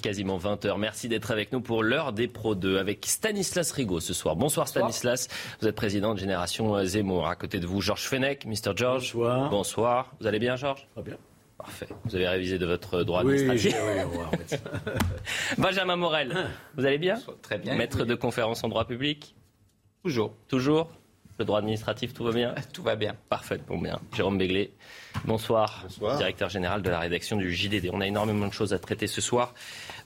[0.00, 0.78] Quasiment 20h.
[0.78, 4.36] Merci d'être avec nous pour l'heure des Pro 2 avec Stanislas Rigaud ce soir.
[4.36, 5.28] Bonsoir Stanislas.
[5.60, 7.26] Vous êtes président de Génération Zemmour.
[7.28, 8.74] À côté de vous, Georges Fenech, Mr.
[8.74, 9.12] George.
[9.12, 9.50] Bonsoir.
[9.50, 10.12] Bonsoir.
[10.20, 10.88] Vous allez bien, Georges?
[10.94, 11.16] Très bien.
[11.58, 11.88] Parfait.
[12.04, 13.76] Vous avez révisé de votre droit Oui, administratif.
[13.86, 14.56] oui, ça.
[15.58, 16.34] Benjamin Morel,
[16.76, 17.20] vous allez bien?
[17.42, 17.76] Très bien.
[17.76, 19.34] Maître de conférence en droit public?
[20.02, 20.32] Toujours.
[20.48, 20.88] Toujours?
[21.42, 22.54] Le droit administratif, tout va bien?
[22.72, 23.16] Tout va bien.
[23.28, 23.98] Parfait, bon bien.
[24.14, 24.70] Jérôme Béglé,
[25.24, 25.80] bonsoir.
[25.82, 26.16] Bonsoir.
[26.16, 27.90] Directeur général de la rédaction du JDD.
[27.92, 29.54] On a énormément de choses à traiter ce soir.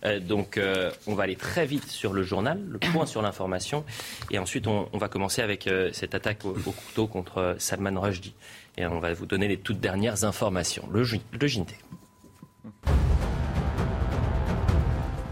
[0.07, 3.85] Euh, donc euh, on va aller très vite sur le journal, le point sur l'information.
[4.31, 7.55] Et ensuite on, on va commencer avec euh, cette attaque au, au couteau contre euh,
[7.59, 8.35] Salman Rushdie.
[8.79, 10.89] Et on va vous donner les toutes dernières informations.
[10.91, 11.77] Le, le JT.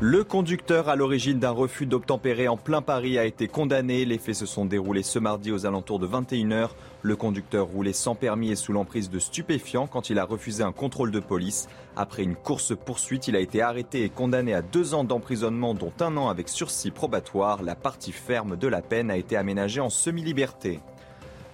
[0.07, 4.05] Le conducteur à l'origine d'un refus d'obtempérer en plein Paris a été condamné.
[4.05, 6.73] Les faits se sont déroulés ce mardi aux alentours de 21h.
[7.01, 10.73] Le conducteur roulait sans permis et sous l'emprise de stupéfiants quand il a refusé un
[10.73, 11.69] contrôle de police.
[11.97, 16.19] Après une course-poursuite, il a été arrêté et condamné à deux ans d'emprisonnement, dont un
[16.19, 17.63] an avec sursis probatoire.
[17.63, 20.81] La partie ferme de la peine a été aménagée en semi-liberté.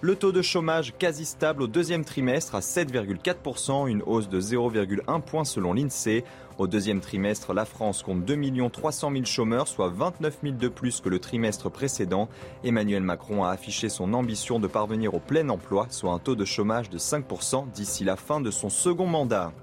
[0.03, 5.21] Le taux de chômage quasi stable au deuxième trimestre à 7,4%, une hausse de 0,1
[5.21, 6.23] point selon l'INSEE.
[6.57, 8.35] Au deuxième trimestre, la France compte 2
[8.71, 12.29] 300 000 chômeurs, soit 29 000 de plus que le trimestre précédent.
[12.63, 16.45] Emmanuel Macron a affiché son ambition de parvenir au plein emploi, soit un taux de
[16.45, 19.53] chômage de 5% d'ici la fin de son second mandat.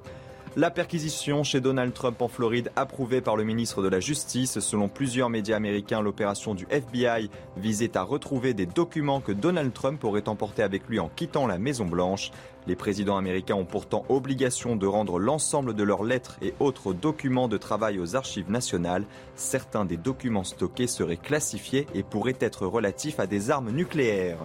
[0.58, 4.58] La perquisition chez Donald Trump en Floride approuvée par le ministre de la Justice.
[4.58, 10.02] Selon plusieurs médias américains, l'opération du FBI visait à retrouver des documents que Donald Trump
[10.02, 12.32] aurait emportés avec lui en quittant la Maison Blanche.
[12.66, 17.46] Les présidents américains ont pourtant obligation de rendre l'ensemble de leurs lettres et autres documents
[17.46, 19.04] de travail aux archives nationales.
[19.36, 24.40] Certains des documents stockés seraient classifiés et pourraient être relatifs à des armes nucléaires.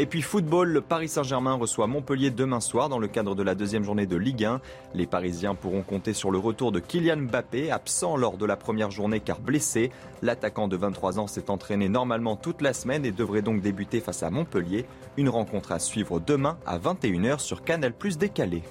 [0.00, 3.56] Et puis football, le Paris Saint-Germain reçoit Montpellier demain soir dans le cadre de la
[3.56, 4.60] deuxième journée de Ligue 1.
[4.94, 8.92] Les Parisiens pourront compter sur le retour de Kylian Mbappé, absent lors de la première
[8.92, 9.90] journée car blessé.
[10.22, 14.22] L'attaquant de 23 ans s'est entraîné normalement toute la semaine et devrait donc débuter face
[14.22, 14.86] à Montpellier.
[15.16, 18.62] Une rencontre à suivre demain à 21h sur Canal Plus décalé.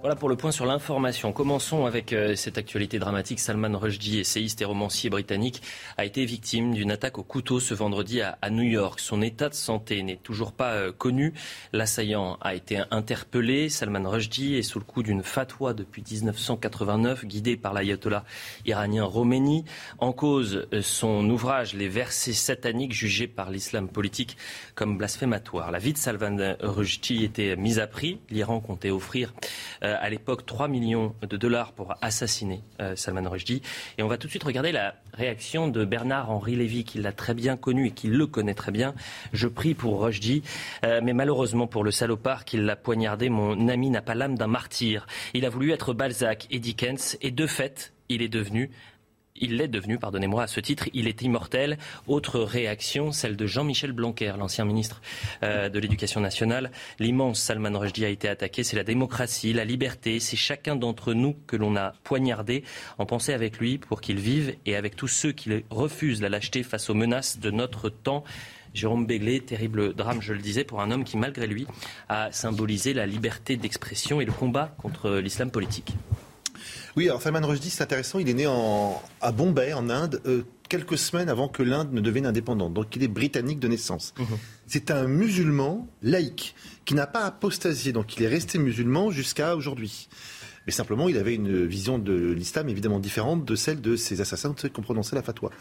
[0.00, 1.32] Voilà pour le point sur l'information.
[1.32, 3.40] Commençons avec euh, cette actualité dramatique.
[3.40, 5.60] Salman Rushdie, essayiste et romancier britannique,
[5.96, 9.00] a été victime d'une attaque au couteau ce vendredi à, New York.
[9.00, 11.34] Son état de santé n'est toujours pas euh, connu.
[11.72, 13.68] L'assaillant a été interpellé.
[13.68, 18.24] Salman Rushdie est sous le coup d'une fatwa depuis 1989, guidée par l'ayatollah
[18.66, 19.64] iranien Khomeini.
[19.98, 24.36] En cause, euh, son ouvrage Les versets sataniques, jugés par l'islam politique
[24.76, 25.72] comme blasphématoire.
[25.72, 28.20] La vie de Salman Rushdie était mise à prix.
[28.30, 29.32] L'Iran comptait offrir
[29.88, 33.62] euh, à l'époque 3 millions de dollars pour assassiner euh, Salman Rushdie.
[33.96, 37.34] Et on va tout de suite regarder la réaction de Bernard-Henri Lévy, qui l'a très
[37.34, 38.94] bien connu et qui le connaît très bien.
[39.32, 40.42] Je prie pour Rushdie,
[40.84, 44.46] euh, mais malheureusement pour le salopard qui l'a poignardé, mon ami n'a pas l'âme d'un
[44.46, 45.06] martyr.
[45.34, 48.70] Il a voulu être Balzac et Dickens, et de fait, il est devenu
[49.40, 51.78] il l'est devenu, pardonnez-moi, à ce titre, il est immortel.
[52.06, 55.00] Autre réaction, celle de Jean-Michel Blanquer, l'ancien ministre
[55.42, 56.70] euh, de l'Éducation nationale.
[56.98, 58.64] L'immense Salman Rushdie a été attaqué.
[58.64, 60.20] C'est la démocratie, la liberté.
[60.20, 62.64] C'est chacun d'entre nous que l'on a poignardé.
[62.98, 66.62] En pensée avec lui pour qu'il vive et avec tous ceux qui refusent la lâcheté
[66.62, 68.24] face aux menaces de notre temps.
[68.74, 71.66] Jérôme Béglé, terrible drame, je le disais, pour un homme qui, malgré lui,
[72.08, 75.94] a symbolisé la liberté d'expression et le combat contre l'islam politique.
[76.98, 78.18] Oui, alors Salman Rushdie, c'est intéressant.
[78.18, 82.00] Il est né en, à Bombay, en Inde, euh, quelques semaines avant que l'Inde ne
[82.00, 82.74] devienne indépendante.
[82.74, 84.14] Donc il est britannique de naissance.
[84.66, 87.92] C'est un musulman laïque qui n'a pas apostasié.
[87.92, 90.08] Donc il est resté musulman jusqu'à aujourd'hui.
[90.66, 94.50] Mais simplement, il avait une vision de l'islam évidemment différente de celle de ses assassins,
[94.50, 95.52] de ceux qui ont prononcé la fatwa.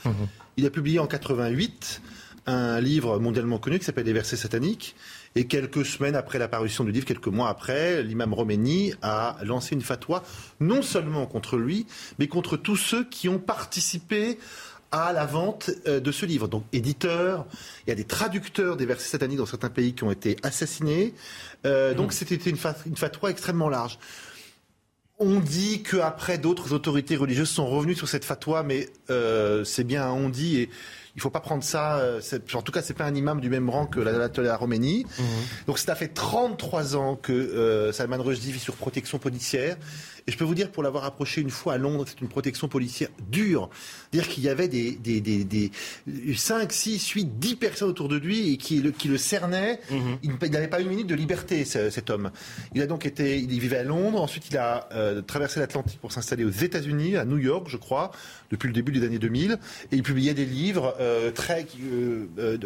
[0.57, 2.01] Il a publié en 88
[2.48, 4.95] un livre mondialement connu qui s'appelle Les versets sataniques.
[5.38, 9.84] Et quelques semaines après l'apparition du livre, quelques mois après, l'imam Khomeini a lancé une
[9.84, 10.24] fatwa,
[10.60, 11.86] non seulement contre lui,
[12.18, 14.39] mais contre tous ceux qui ont participé
[14.92, 16.48] à la vente euh, de ce livre.
[16.48, 17.45] Donc, éditeurs,
[17.86, 21.13] il y a des traducteurs des versets sataniques dans certains pays qui ont été assassinés.
[21.68, 24.00] Euh, donc, c'était une, fat- une fatwa extrêmement large.
[25.19, 30.04] On dit qu'après d'autres autorités religieuses sont revenues sur cette fatwa, mais euh, c'est bien
[30.04, 30.69] un on dit et
[31.18, 32.00] Il faut pas prendre ça.
[32.54, 35.06] en tout cas, c'est pas un imam du même rang que l'ayatollah Roménie.
[35.19, 35.25] Mhm.
[35.66, 39.78] Donc, ça fait 33 ans que Salman Rushdie vit sur protection policière.
[40.27, 42.68] Et je peux vous dire, pour l'avoir approché une fois à Londres, c'est une protection
[42.68, 43.69] policière dure.
[44.12, 45.71] Dire qu'il y avait des, des, des, des,
[46.35, 49.79] 5, 6, 8, 10 personnes autour de lui et qui le, qui le cernaient.
[49.89, 50.18] Mhm.
[50.24, 52.31] Il n'avait pas une minute de liberté, cet homme.
[52.75, 54.21] Il a donc été, il vivait à Londres.
[54.21, 58.12] Ensuite, il a euh, traversé l'Atlantique pour s'installer aux États-Unis, à New York, je crois,
[58.51, 59.57] depuis le début des années 2000.
[59.94, 62.57] Et il publiait des livres euh, très, euh, euh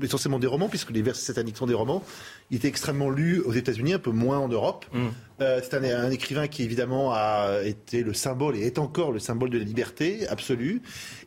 [0.00, 2.04] essentiellement des romans, puisque les versets sataniques sont des romans.
[2.50, 4.84] Il était extrêmement lu aux États-Unis, un peu moins en Europe.
[4.92, 5.08] Mm.
[5.40, 9.50] Euh, c'est un, écrivain qui évidemment a été le symbole et est encore le symbole
[9.50, 10.80] de la liberté absolue.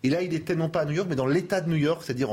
[0.04, 2.04] Et là, il était non pas à New York, mais dans l'État de New York,
[2.04, 2.30] c'est-à-dire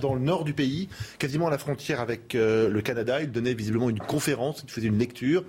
[0.00, 0.88] dans le nord du pays,
[1.18, 3.20] quasiment à la frontière avec euh, le Canada.
[3.22, 5.44] Il donnait visiblement une conférence, il faisait une lecture.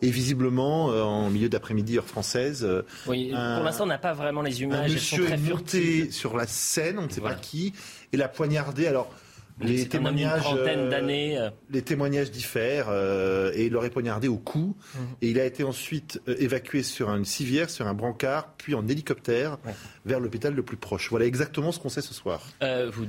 [0.00, 2.66] Et visiblement, euh, en milieu d'après-midi, heure française.
[3.06, 4.90] oui, pour l'instant, on n'a pas vraiment les images.
[4.90, 7.74] Un monsieur est monté sur la scène, on ne sait pas qui,
[8.12, 8.86] et l'a poignardé.
[8.86, 9.10] Alors,
[9.60, 11.38] les témoignages, euh, d'années.
[11.38, 11.50] Euh.
[11.70, 14.76] Les témoignages diffèrent euh, et il l'aurait poignardé au cou.
[14.94, 15.00] Mhm.
[15.22, 19.58] Et il a été ensuite évacué sur une civière, sur un brancard, puis en hélicoptère
[20.04, 21.10] vers l'hôpital le plus proche.
[21.10, 22.42] Voilà exactement ce qu'on sait ce soir.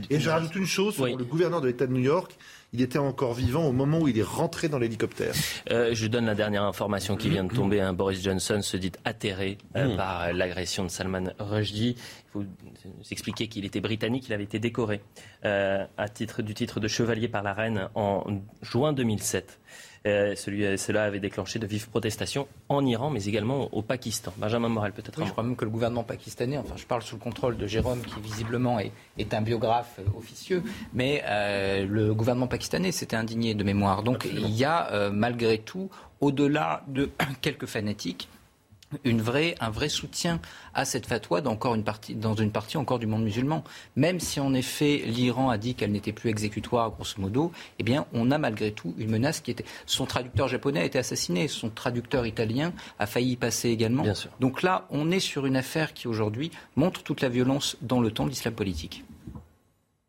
[0.09, 2.37] Et je rajoute une chose sur le gouverneur de l'État de New York
[2.74, 5.33] il était encore vivant au moment où il est rentré dans l'hélicoptère.
[5.68, 7.81] je donne la dernière information qui vient de tomber.
[7.81, 7.94] Hein.
[7.94, 9.95] Boris Johnson se dit atterré mmh.
[9.95, 11.95] par l'agression de Salman Rushdie.
[11.98, 12.44] Il faut
[13.12, 15.01] expliquer qu'il était britannique, il avait été décoré
[15.45, 18.24] euh, à titre, du titre de chevalier par la reine en
[18.62, 19.60] juin 2007.
[20.07, 24.33] Euh, celui, cela avait déclenché de vives protestations en Iran, mais également au Pakistan.
[24.37, 25.25] Benjamin Morel, peut-être.
[25.25, 28.01] je crois même que le gouvernement pakistanais, enfin, je parle sous le contrôle de Jérôme,
[28.01, 30.63] qui visiblement est, un biographe officieux,
[30.93, 34.01] mais euh, le gouvernement pakistanais s'était indigné de mémoire.
[34.01, 35.89] Donc il y a malgré tout,
[36.21, 37.09] au-delà de
[37.41, 38.27] quelques fanatiques,
[39.03, 40.39] une vraie, un vrai soutien
[40.74, 43.63] à cette fatwa dans, encore une partie, dans une partie encore du monde musulman.
[43.95, 48.06] Même si en effet l'Iran a dit qu'elle n'était plus exécutoire, grosso modo, eh bien
[48.13, 49.65] on a malgré tout une menace qui était.
[49.86, 54.06] Son traducteur japonais a été assassiné, son traducteur italien a failli y passer également.
[54.39, 58.12] Donc là, on est sur une affaire qui aujourd'hui montre toute la violence dans le
[58.12, 59.03] temps de l'islam politique.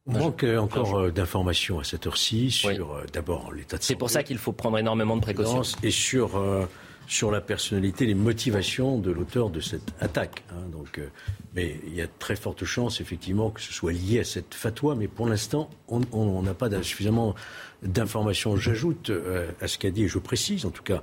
[0.06, 3.94] On manque encore euh, d'informations à cette heure-ci sur euh, d'abord l'état de santé.
[3.94, 5.62] C'est pour ça qu'il faut prendre énormément de précautions.
[5.82, 6.66] Et sur euh,
[7.10, 10.44] sur la personnalité, les motivations de l'auteur de cette attaque.
[10.52, 10.68] Hein.
[10.70, 11.08] donc, euh,
[11.56, 14.94] mais il y a très forte chance, effectivement, que ce soit lié à cette fatwa.
[14.94, 17.34] Mais pour l'instant, on n'a pas suffisamment
[17.82, 18.56] d'informations.
[18.56, 21.02] J'ajoute euh, à ce qu'a dit, et je précise en tout cas,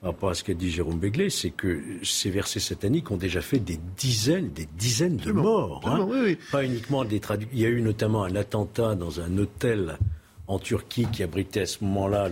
[0.00, 3.40] par rapport à ce qu'a dit Jérôme Béglé, c'est que ces versets sataniques ont déjà
[3.40, 5.80] fait des dizaines, des dizaines de morts.
[5.84, 6.08] Hein.
[6.52, 7.56] Pas uniquement des traductions.
[7.56, 9.98] Il y a eu notamment un attentat dans un hôtel
[10.48, 12.28] en Turquie qui abritait à ce moment-là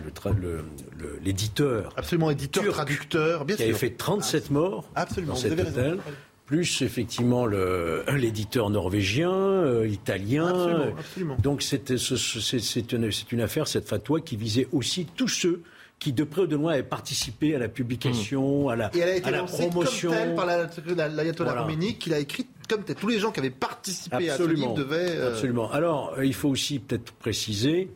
[1.23, 1.93] l'éditeur.
[1.97, 5.99] Absolument, éditeur, traducteur, bien qui avait fait 37 morts Absolument, dans cet hôtel.
[6.47, 10.47] Plus effectivement l'éditeur norvégien, euh, italien.
[10.47, 11.37] Absolument, absolument.
[11.43, 15.63] Donc c'est une, une affaire, cette fatwa, qui visait aussi tous ceux
[15.99, 19.09] qui de près ou de loin avaient participé à la publication, à la, Et elle
[19.09, 20.11] a été à la promotion.
[20.11, 22.97] Comme telle par l'ayatollah la, Khomeini, qu'il a écrit comme telle.
[22.97, 25.17] Tous les gens qui avaient participé à ce livre devaient...
[25.17, 25.71] Euh, absolument.
[25.73, 27.89] Alors, euh, il faut aussi peut-être préciser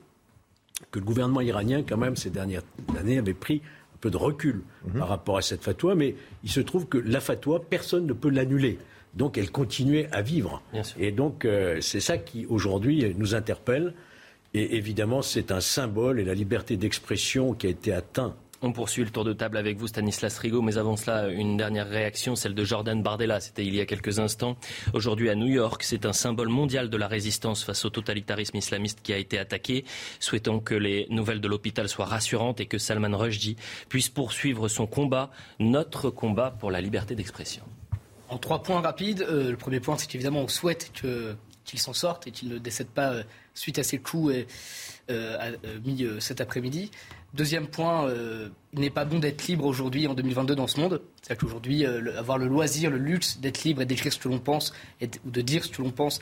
[0.90, 2.62] que le gouvernement iranien, quand même, ces dernières
[2.98, 3.62] années, avait pris
[3.94, 4.98] un peu de recul mhm.
[4.98, 6.14] par rapport à cette fatwa, mais
[6.44, 8.78] il se trouve que la fatwa, personne ne peut l'annuler.
[9.14, 10.62] Donc elle continuait à vivre.
[10.98, 13.94] Et donc euh, c'est ça qui aujourd'hui nous interpelle.
[14.54, 19.04] Et évidemment, c'est un symbole et la liberté d'expression qui a été atteinte on poursuit
[19.04, 22.54] le tour de table avec vous, Stanislas Rigaud, mais avant cela, une dernière réaction, celle
[22.54, 23.40] de Jordan Bardella.
[23.40, 24.56] C'était il y a quelques instants.
[24.92, 29.00] Aujourd'hui à New York, c'est un symbole mondial de la résistance face au totalitarisme islamiste
[29.02, 29.84] qui a été attaqué.
[30.18, 33.56] Souhaitons que les nouvelles de l'hôpital soient rassurantes et que Salman Rushdie
[33.88, 37.62] puisse poursuivre son combat, notre combat pour la liberté d'expression.
[38.28, 39.22] En trois points rapides.
[39.22, 40.92] Euh, le premier point, c'est qu'évidemment, on souhaite
[41.70, 43.22] qu'il s'en sorte et qu'il ne décède pas euh,
[43.54, 44.34] suite à ses coups
[45.10, 46.90] euh, mis cet après-midi.
[47.32, 51.00] Deuxième point, euh, il n'est pas bon d'être libre aujourd'hui en 2022 dans ce monde.
[51.22, 54.40] C'est-à-dire qu'aujourd'hui, euh, avoir le loisir, le luxe d'être libre et d'écrire ce que l'on
[54.40, 54.72] pense
[55.24, 56.20] ou de dire ce que l'on pense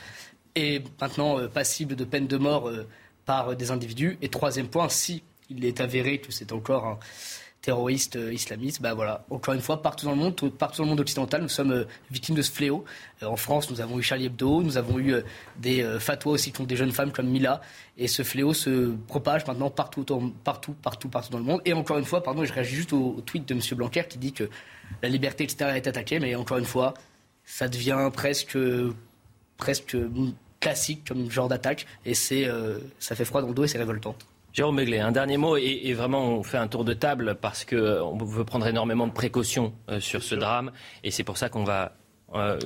[0.53, 2.71] est maintenant euh, passible de peine de mort
[3.25, 4.19] par des individus.
[4.21, 6.99] Et troisième point, si il est avéré que c'est encore un,
[7.61, 8.81] terroristes euh, islamistes.
[8.81, 11.49] Bah voilà, encore une fois, partout dans le monde, partout dans le monde occidental, nous
[11.49, 12.85] sommes euh, victimes de ce fléau.
[13.21, 15.15] Euh, en France, nous avons eu Charlie Hebdo, nous avons eu
[15.57, 17.61] des fatwas aussi contre des jeunes femmes comme Mila,
[17.97, 20.05] et ce fléau se propage maintenant partout,
[20.43, 21.61] partout, partout, partout dans le monde.
[21.65, 23.61] Et encore une fois, pardon, je réagis juste au, tweet de M.
[23.75, 24.49] Blanquer qui dit que
[25.03, 26.93] la liberté, etc., est attaquée, mais encore une fois,
[27.43, 28.57] ça devient presque,
[29.57, 29.97] presque
[30.59, 32.47] classique comme genre d'attaque, et c'est,
[32.99, 34.15] ça fait froid dans le dos et c'est révoltant.
[34.59, 38.17] Jérôme Begley, un dernier mot et, vraiment on fait un tour de table parce qu'on
[38.17, 41.93] veut prendre énormément de précautions euh, sur ce drame et c'est pour ça qu'on va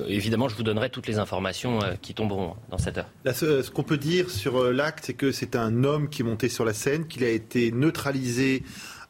[0.08, 3.06] évidemment, je vous donnerai toutes les informations qui tomberont dans cette heure.
[3.32, 6.64] ce qu'on peut dire sur l'acte, c'est que c'est un homme qui est monté sur
[6.64, 8.64] la scène, qu'il a été neutralisé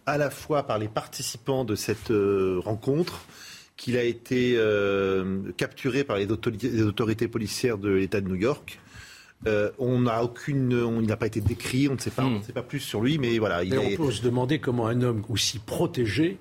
[0.05, 2.13] à la fois par les participants de cette
[2.63, 3.25] rencontre,
[3.79, 4.61] qu'il a été
[5.57, 8.79] capturé par les autorités policières de l'État de New York
[9.47, 12.31] euh, on n'a aucune, on, il n'a pas été décrit, on ne sait pas, on
[12.31, 12.43] ne hmm.
[12.45, 13.63] sait pas plus sur lui, mais voilà.
[13.63, 16.39] Il on peut se demander comment un homme aussi protégé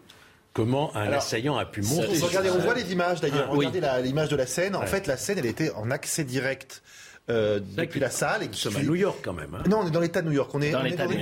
[0.53, 2.19] comment un assaillant a pu monter.
[2.19, 3.49] Regardez, on voit les images d'ailleurs.
[3.49, 4.75] Ah, regardez l'image de la scène.
[4.75, 6.83] En fait, la scène, elle était en accès direct
[7.29, 8.43] euh, depuis la salle.
[8.43, 9.55] Et sommes à New York quand même.
[9.55, 9.63] Hein.
[9.69, 10.51] Non, on est dans l'État de New York.
[10.53, 11.19] On est dans, l'État de New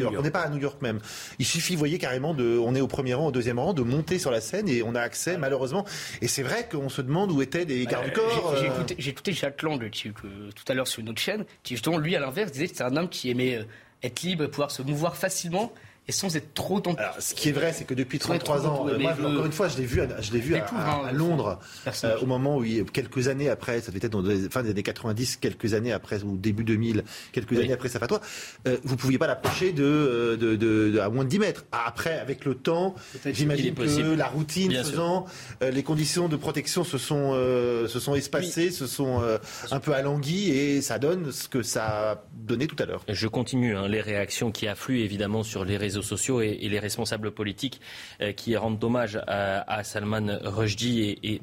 [0.00, 0.14] York.
[0.18, 1.00] On n'est pas à New York même.
[1.38, 3.82] Il suffit, vous voyez, carrément, de, on est au premier rang, au deuxième rang, de
[3.82, 5.84] monter sur la scène et on a accès, malheureusement.
[6.22, 8.56] Et c'est vrai qu'on se demande où étaient les gardes du corps.
[8.98, 12.20] J'ai écouté, Jacques Lang tout à l'heure sur une autre chaîne, qui justement, lui, à
[12.20, 13.64] l'inverse, disait que c'est un homme qui aimait euh,
[14.02, 15.72] être libre, pouvoir se mouvoir facilement
[16.08, 17.00] et sans être trop tenté.
[17.00, 19.68] Alors, ce qui est vrai, c'est que depuis 33 ans, euh, moi, encore une fois,
[19.68, 23.48] je l'ai vu, je l'ai vu à, hein, Londres, euh, au moment où, quelques années
[23.48, 26.64] après, ça devait être dans les fin des années 90, quelques années après, ou début
[26.64, 28.20] 2000, quelques années après sa fatwa,
[28.66, 31.64] euh, vous ne pouviez pas l'approcher de, de, de, à moins de 10 mètres.
[31.70, 35.26] Après, avec le temps, j'imagine que la routine faisant,
[35.60, 39.22] les conditions de protection se sont, se sont espacées, se sont
[39.70, 43.04] un peu alanguies, et ça donne ce que ça a donné tout à l'heure.
[43.08, 46.78] Je continue, hein, les réactions qui affluent évidemment sur les réseaux réseaux sociaux et, les
[46.78, 47.80] responsables politiques
[48.20, 51.40] euh, qui rendent hommage à, Salman Rushdie et,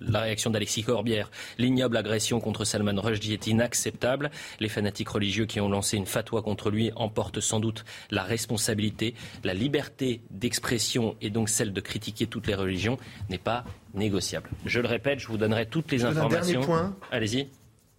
[0.00, 1.30] la réaction d'Alexis Corbière.
[1.58, 4.30] L'ignoble agression contre Salman Rushdie est inacceptable.
[4.60, 9.14] Les fanatiques religieux qui ont lancé une fatwa contre lui emportent sans doute la responsabilité.
[9.44, 12.98] La liberté d'expression et donc celle de critiquer toutes les religions
[13.30, 13.64] n'est pas
[13.94, 14.50] négociable.
[14.64, 16.36] Je le répète, je vous donnerai toutes les informations.
[16.36, 16.96] Un dernier point.
[17.12, 17.48] Allez-y.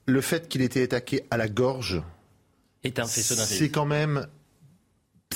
[0.06, 2.02] Le fait qu'il ait été attaqué à la gorge
[2.84, 4.28] est un faisceau C'est quand même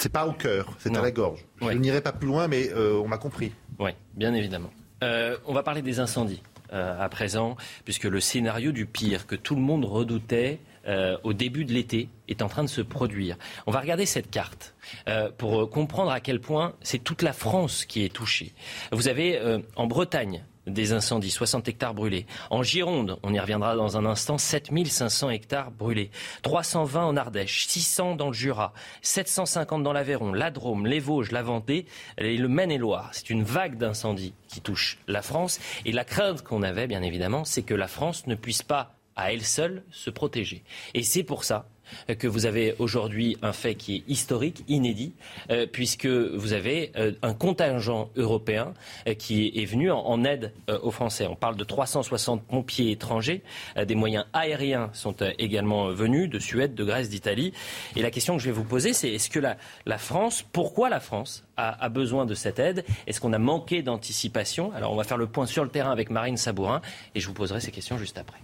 [0.01, 1.45] c'est pas au cœur, c'est à la gorge.
[1.61, 3.51] Je n'irai pas plus loin, mais euh, on m'a compris.
[3.77, 4.71] Oui, bien évidemment.
[5.03, 6.41] Euh, on va parler des incendies
[6.73, 7.55] euh, à présent,
[7.85, 10.59] puisque le scénario du pire que tout le monde redoutait
[11.23, 13.37] au début de l'été est en train de se produire.
[13.67, 14.73] On va regarder cette carte
[15.37, 18.51] pour comprendre à quel point c'est toute la France qui est touchée.
[18.91, 22.25] Vous avez en Bretagne des incendies, 60 hectares brûlés.
[22.49, 26.11] En Gironde, on y reviendra dans un instant, 7500 hectares brûlés.
[26.43, 31.43] 320 en Ardèche, 600 dans le Jura, 750 dans l'Aveyron, la Drôme, les Vosges, la
[31.43, 31.85] Vendée
[32.17, 33.09] et le Maine-et-Loire.
[33.13, 35.59] C'est une vague d'incendies qui touche la France.
[35.85, 39.33] Et la crainte qu'on avait, bien évidemment, c'est que la France ne puisse pas à
[39.33, 40.63] elle seule se protéger.
[40.93, 41.67] Et c'est pour ça
[42.17, 45.13] que vous avez aujourd'hui un fait qui est historique, inédit,
[45.49, 48.73] euh, puisque vous avez euh, un contingent européen
[49.07, 51.25] euh, qui est venu en, aide aux Français.
[51.25, 53.41] On parle de 360 pompiers étrangers,
[53.87, 57.53] des moyens aériens sont également venus de Suède, de Grèce, d'Italie.
[57.95, 60.99] Et la question que je vais vous poser, c'est est-ce que la, France, pourquoi la
[60.99, 62.85] France a besoin de cette aide?
[63.07, 64.71] Est-ce qu'on a manqué d'anticipation?
[64.75, 66.81] Alors on va faire le point sur le terrain avec Marine Sabourin
[67.15, 68.37] et je vous poserai ces questions juste après.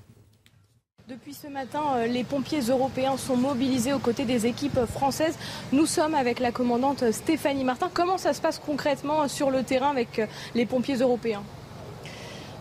[1.07, 5.37] Depuis ce matin, euh, les pompiers européens sont mobilisés aux côtés des équipes françaises.
[5.71, 7.89] Nous sommes avec la commandante Stéphanie Martin.
[7.93, 11.43] Comment ça se passe concrètement sur le terrain avec euh, les pompiers européens?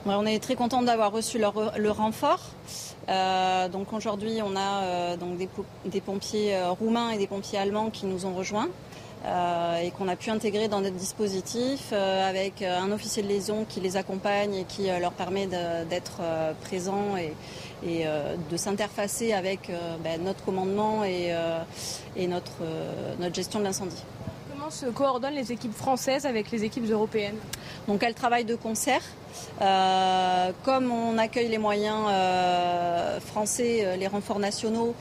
[0.04, 2.38] On est très content d'avoir reçu le renfort.
[3.08, 5.16] Euh, donc aujourd'hui, on a
[5.86, 8.68] des, pompiers roumains et des pompiers allemands qui nous ont rejoints.
[9.24, 13.96] Et qu'on a pu intégrer dans notre dispositif avec un officier de liaison qui les
[13.96, 16.20] accompagne et qui leur permet d'être
[16.62, 17.32] présents et,
[17.84, 21.58] et euh, de s'interfacer avec euh, ben, notre commandement et, euh,
[22.16, 22.62] notre,
[23.18, 24.02] notre gestion de l'incendie.
[24.50, 27.36] Comment se coordonnent les équipes françaises avec les équipes européennes?
[27.88, 29.02] Donc elles travaillent de concert.
[30.64, 32.06] comme on accueille les moyens
[33.20, 34.94] français, les renforts nationaux,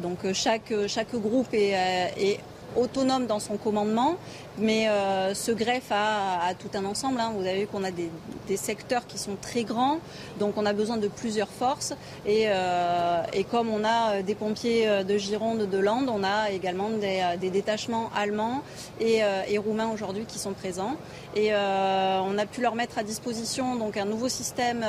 [0.00, 1.74] donc chaque, chaque groupe est,
[2.16, 2.40] est
[2.76, 4.16] autonome dans son commandement,
[4.58, 7.20] mais euh, ce greffe a, tout un ensemble.
[7.20, 7.32] Hein.
[7.36, 8.10] Vous avez vu qu'on a des,
[8.56, 9.98] secteurs qui sont très grands,
[10.38, 11.94] donc on a besoin de plusieurs forces.
[12.24, 16.90] Et, euh, comme on a euh, des pompiers de Gironde, de Landes, on a également
[16.90, 18.62] des, détachements allemands
[19.00, 19.22] et,
[19.58, 20.96] roumains aujourd'hui qui sont présents.
[21.36, 24.84] Et on a pu leur mettre à disposition donc un nouveau système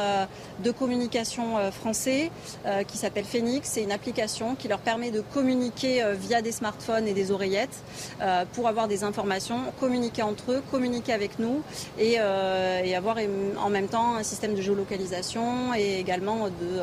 [0.63, 2.31] de communication français
[2.87, 3.69] qui s'appelle Phoenix.
[3.71, 7.83] C'est une application qui leur permet de communiquer via des smartphones et des oreillettes
[8.53, 11.61] pour avoir des informations communiquer entre eux, communiquer avec nous
[11.99, 13.17] et, euh, avoir
[13.61, 16.79] en même temps un système de géolocalisation et également de,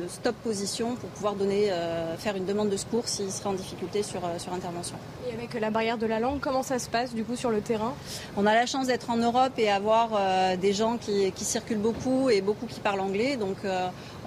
[0.00, 3.54] euh, stop position pour pouvoir donner, euh, faire une demande de secours s'ils seraient en
[3.54, 4.96] difficulté sur, sur intervention.
[5.28, 7.60] Et avec la barrière de la langue, comment ça se passe du coup sur le
[7.60, 7.94] terrain?
[8.36, 10.10] On a la chance d'être en Europe et avoir
[10.56, 13.36] des gens qui, circulent beaucoup et beaucoup qui parlent anglais.
[13.36, 13.56] Donc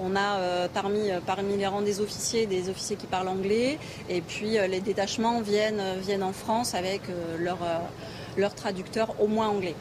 [0.01, 3.77] on a parmi, parmi les rangs des officiers des officiers qui parlent anglais
[4.09, 7.01] et puis les détachements viennent, viennent en France avec
[7.39, 7.59] leur,
[8.37, 9.75] leur traducteur au moins anglais.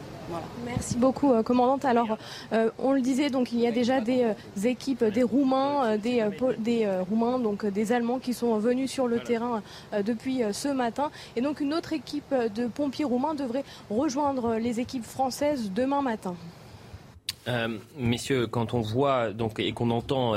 [0.65, 1.85] Merci beaucoup, euh, commandante.
[1.85, 2.17] Alors,
[2.53, 6.25] euh, on le disait, donc il y a déjà des euh, équipes, des Roumains, des,
[6.59, 9.61] des Roumains, donc des Allemands qui sont venus sur le terrain
[10.05, 11.11] depuis ce matin.
[11.35, 16.35] Et donc une autre équipe de pompiers roumains devrait rejoindre les équipes françaises demain matin.
[17.97, 20.35] Messieurs, quand on voit donc et qu'on entend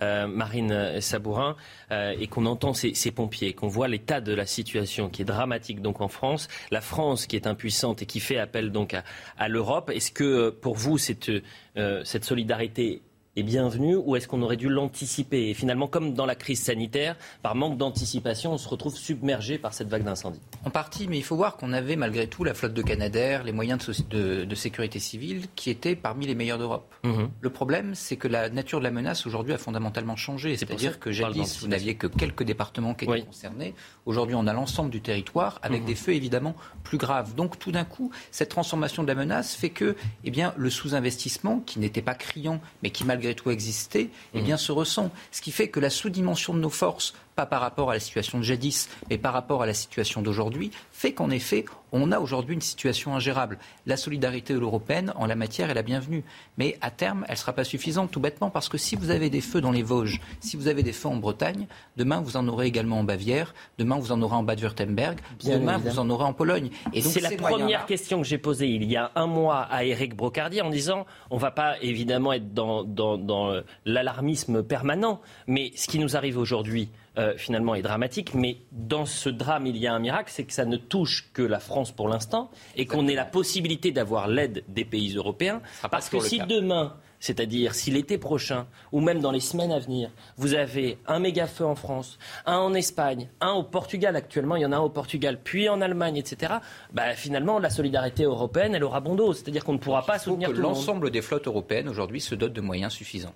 [0.00, 1.56] euh, Marine Sabourin,
[1.90, 5.82] euh, et qu'on entend ces, pompiers, qu'on voit l'état de la situation qui est dramatique
[5.82, 8.94] donc en France, la France qui est impuissante et qui fait appel donc
[9.38, 9.90] à, l'Europe.
[9.92, 11.32] Est-ce que pour vous cette,
[11.76, 13.02] euh, cette solidarité
[13.38, 15.50] est bienvenue ou est-ce qu'on aurait dû l'anticiper?
[15.50, 19.74] Et finalement, comme dans la crise sanitaire, par manque d'anticipation, on se retrouve submergé par
[19.74, 20.40] cette vague d'incendie.
[20.64, 23.52] En partie, mais il faut voir qu'on avait malgré tout la flotte de Canadair, les
[23.52, 23.78] moyens
[24.10, 26.92] de, sécurité civile qui étaient parmi les meilleurs d'Europe.
[27.04, 27.30] Mhm.
[27.40, 30.56] Le problème, c'est que la nature de la menace aujourd'hui a fondamentalement changé.
[30.56, 33.74] C'est-à-dire que jadis, vous n'aviez que quelques départements qui étaient concernés.
[34.04, 35.86] Aujourd'hui, on a l'ensemble du territoire avec mhm.
[35.86, 37.36] des feux évidemment plus graves.
[37.36, 41.60] Donc tout d'un coup, cette transformation de la menace fait que eh bien, le sous-investissement,
[41.60, 45.10] qui n'était pas criant, mais qui malgré tout existait, eh bien, se ressent.
[45.30, 48.38] Ce qui fait que la sous-dimension de nos forces pas par rapport à la situation
[48.38, 52.56] de jadis, mais par rapport à la situation d'aujourd'hui, fait qu'en effet, on a aujourd'hui
[52.56, 53.58] une situation ingérable.
[53.86, 56.24] La solidarité européenne en la matière est la bienvenue.
[56.56, 59.30] Mais à terme, elle ne sera pas suffisante, tout bêtement, parce que si vous avez
[59.30, 62.48] des feux dans les Vosges, si vous avez des feux en Bretagne, demain vous en
[62.48, 66.32] aurez également en Bavière, demain vous en aurez en Bade-Württemberg, demain vous en aurez en
[66.32, 66.70] Pologne.
[66.92, 70.16] Et c'est la première question que j'ai posée il y a un mois à Eric
[70.16, 75.86] Brocardi en disant on ne va pas évidemment être dans, dans l'alarmisme permanent, mais ce
[75.86, 78.34] qui nous arrive aujourd'hui, euh, finalement est dramatique.
[78.34, 81.42] Mais dans ce drame, il y a un miracle, c'est que ça ne touche que
[81.42, 85.60] la France pour l'instant et qu'on ait la possibilité d'avoir l'aide des pays européens.
[85.90, 90.10] Parce que si demain, c'est-à-dire si l'été prochain, ou même dans les semaines à venir,
[90.36, 94.62] vous avez un méga feu en France, un en Espagne, un au Portugal actuellement, il
[94.62, 96.54] y en a un au Portugal, puis en Allemagne, etc.,
[96.92, 99.32] bah, finalement, la solidarité européenne, elle aura bon dos.
[99.32, 102.92] C'est-à-dire qu'on ne pourra pas soutenir l'ensemble des flottes européennes aujourd'hui se dotent de moyens
[102.92, 103.34] suffisants.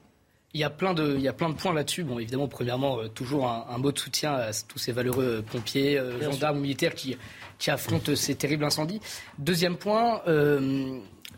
[0.55, 2.05] Il y a plein de, il y a plein de points là-dessus.
[2.05, 5.99] Bon, évidemment, premièrement, euh, toujours un, mot de soutien à tous ces valeureux euh, pompiers,
[5.99, 7.17] euh, gendarmes militaires qui,
[7.59, 9.01] qui affrontent ces terribles incendies.
[9.39, 10.21] Deuxième point,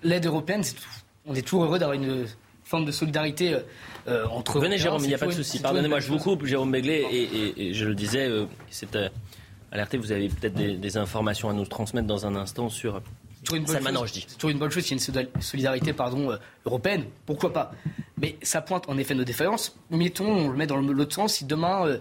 [0.03, 0.63] l'aide européenne,
[1.27, 2.27] on est toujours heureux d'avoir une
[2.65, 3.57] forme de solidarité
[4.31, 4.59] entre.
[4.59, 5.61] Venez, Jérôme, il n'y a pas de souci.
[5.61, 7.05] Pardonnez-moi, je vous coupe, Jérôme Begley,
[7.57, 8.29] et, je le disais,
[8.71, 8.99] c'est
[9.71, 9.97] alerté.
[9.97, 13.01] Vous avez peut-être des, des, informations à nous transmettre dans un instant sur
[13.45, 14.13] toujours une bonne chose.
[14.13, 17.73] C'est toujours une bonne chose, il y a une solidarité pardon, euh, européenne, pourquoi pas.
[18.21, 19.77] Mais ça pointe en effet nos défaillances.
[19.91, 21.99] Mettons, on le met dans l'autre sens, si demain, euh,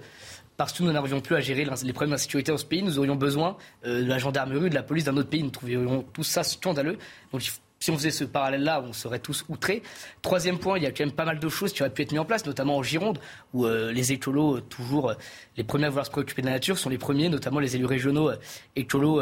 [0.58, 3.16] parce que nous n'arrivions plus à gérer les problèmes d'insécurité dans ce pays, nous aurions
[3.16, 6.44] besoin euh, de la gendarmerie, de la police d'un autre pays, nous trouverions tout ça
[6.44, 6.98] scandaleux.
[7.32, 7.42] Donc
[7.80, 9.84] si on faisait ce parallèle-là, on serait tous outrés.
[10.22, 12.14] Troisième point, il y a quand même pas mal de choses qui auraient pu être
[12.14, 13.20] mises en place, notamment en Gironde,
[13.54, 15.14] où les écolos, toujours
[15.58, 17.86] les premiers à vouloir se préoccuper de la nature, sont les premiers, notamment les élus
[17.86, 18.32] régionaux
[18.78, 19.22] écolos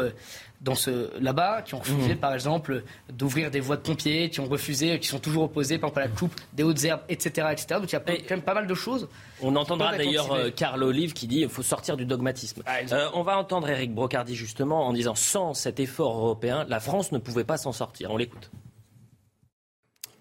[0.62, 2.18] dans ce là-bas, qui ont refusé, mmh.
[2.18, 5.90] par exemple, d'ouvrir des voies de pompiers, qui ont refusé, qui sont toujours opposés, par
[5.90, 7.80] exemple, à la coupe des hautes herbes, etc., etc.
[7.80, 9.08] Donc il y a quand même pas mal de choses.
[9.42, 12.62] On entendra d'ailleurs euh, Carl Olive qui dit qu'il faut sortir du dogmatisme.
[12.66, 16.78] Ah, euh, on va entendre Eric Brocardi justement en disant sans cet effort européen, la
[16.78, 18.12] France ne pouvait pas s'en sortir.
[18.12, 18.50] On l'écoute.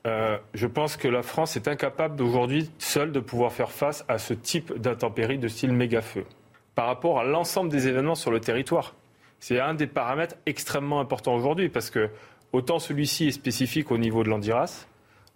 [0.08, 4.17] Euh, je pense que la France est incapable d'aujourd'hui seule de pouvoir faire face à
[4.17, 6.25] ce type d'intempéries de style méga-feu
[6.73, 8.95] par rapport à l'ensemble des événements sur le territoire.
[9.41, 12.10] C'est un des paramètres extrêmement importants aujourd'hui parce que
[12.54, 14.86] autant celui-ci est spécifique au niveau de l'Andiras,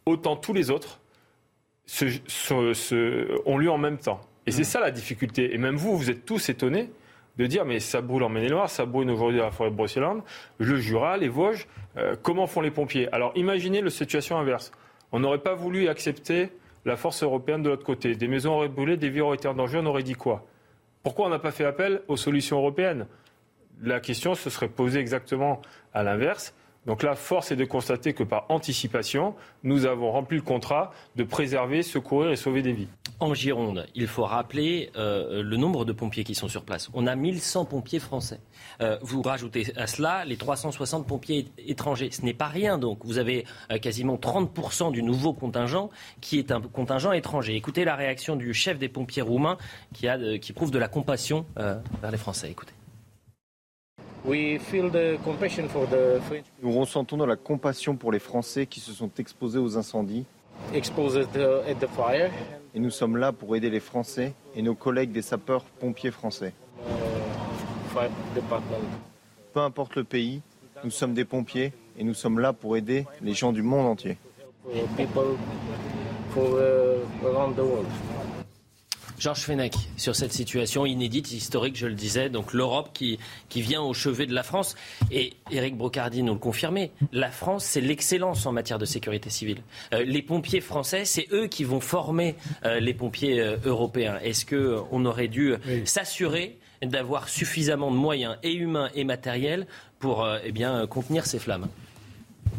[0.06, 1.00] autant tous les autres
[3.46, 4.22] ont lieu en même temps.
[4.46, 5.56] Et c'est ça la difficulté.
[5.56, 6.92] Et même vous, vous êtes tous étonnés
[7.38, 10.22] de dire mais ça brûle en Maine-et-Loire, ça brûle aujourd'hui à la forêt de Brocéliande,
[10.60, 13.12] le Jura, les Vosges, euh, comment font les pompiers?
[13.12, 14.72] Alors imaginez la situation inverse.
[15.12, 16.52] On n'aurait pas voulu accepter
[16.86, 18.16] la force européenne de l'autre côté.
[18.16, 20.46] Des maisons auraient brûlé, des vies auraient été en danger, on aurait dit quoi?
[21.02, 23.08] Pourquoi on n'a pas fait appel aux solutions européennes?
[23.82, 25.62] La question se serait posée exactement
[25.94, 26.54] à l'inverse.
[26.86, 29.34] Donc là, force est de constater que par anticipation,
[29.64, 32.88] nous avons rempli le contrat de préserver, secourir et sauver des vies.
[33.20, 36.90] En Gironde, il faut rappeler euh, le nombre de pompiers qui sont sur place.
[36.94, 38.40] On a 1100 pompiers français.
[38.82, 42.12] Euh, vous rajoutez à cela les 360 pompiers étrangers.
[42.12, 43.00] Ce n'est pas rien donc.
[43.06, 45.90] Vous avez euh, quasiment 30% du nouveau contingent
[46.22, 47.56] qui est un contingent étranger.
[47.56, 49.58] Écoutez la réaction du chef des pompiers roumains
[49.94, 50.08] qui,
[50.42, 52.52] qui prouve de la compassion vers les Français.
[52.52, 52.74] Écoutez.
[56.62, 60.26] Nous ressentons de la compassion pour les Français qui se sont exposés aux incendies.
[60.74, 66.54] Et nous sommes là pour aider les Français et nos collègues des sapeurs-pompiers français.
[66.86, 68.00] Uh,
[69.54, 70.42] Peu importe le pays,
[70.84, 74.18] nous sommes des pompiers et nous sommes là pour aider les gens du monde entier.
[79.18, 83.18] Georges Fenech, sur cette situation inédite, historique, je le disais, donc l'Europe qui,
[83.50, 84.76] qui vient au chevet de la France.
[85.12, 89.62] Et Éric Brocardi nous le confirmait, la France, c'est l'excellence en matière de sécurité civile.
[89.94, 94.20] Euh, les pompiers français, c'est eux qui vont former euh, les pompiers euh, européens.
[94.22, 99.66] Est-ce qu'on aurait dû s'assurer d'avoir suffisamment de moyens et humains et matériels
[100.00, 101.68] pour eh bien, contenir ces flammes?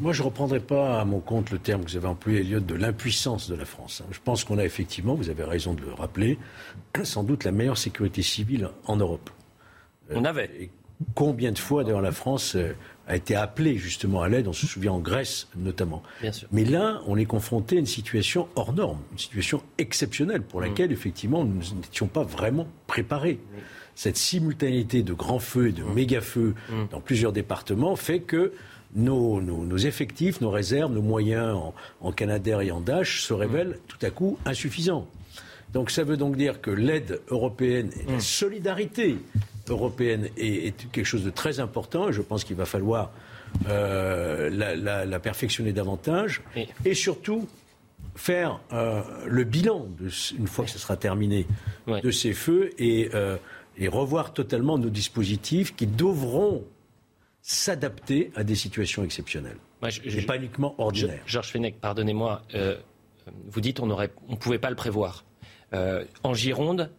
[0.01, 2.61] Moi, je ne reprendrai pas à mon compte le terme que vous avez employé, Elliot,
[2.61, 4.03] de l'impuissance de la France.
[4.11, 6.39] Je pense qu'on a effectivement, vous avez raison de le rappeler,
[7.05, 9.31] sans doute la meilleure sécurité civile en Europe.
[10.11, 10.51] On avait.
[10.59, 10.71] Et
[11.15, 12.73] combien de fois, d'ailleurs, la France euh,
[13.07, 16.03] a été appelée justement à l'aide, on se souvient en Grèce notamment.
[16.21, 16.49] Bien sûr.
[16.53, 20.91] Mais là, on est confronté à une situation hors norme, une situation exceptionnelle pour laquelle,
[20.91, 20.95] mm.
[20.95, 23.39] effectivement, nous n'étions pas vraiment préparés.
[23.95, 25.95] Cette simultanéité de grands feux et de mm.
[25.95, 26.75] méga feux mm.
[26.91, 28.53] dans plusieurs départements fait que
[28.97, 33.99] nos, effectifs, nos réserves, nos moyens en, en Canadair et en Dash se révèlent tout
[34.03, 35.07] à coup insuffisants.
[35.73, 38.21] Donc ça veut donc dire que l'aide européenne et la mm.
[38.21, 39.19] solidarité
[39.69, 42.11] européenne est, quelque chose de très important.
[42.13, 43.11] je pense qu'il va falloir
[43.69, 46.43] euh, la, perfectionner davantage.
[46.85, 47.47] Et, surtout
[48.15, 51.47] faire euh, le bilan, de, une fois que ce sera terminé,
[51.87, 53.37] de ces feux et, euh,
[53.77, 56.65] et revoir totalement nos dispositifs qui devront
[57.49, 59.59] s'adapter à des situations exceptionnelles.
[60.05, 61.23] et pas uniquement ordinaires.
[61.27, 62.77] Georges Fenech, pardonnez-moi, euh,
[63.47, 63.95] vous dites on ne
[64.29, 65.25] on pouvait pas le prévoir.
[65.73, 66.91] Euh, en Gironde,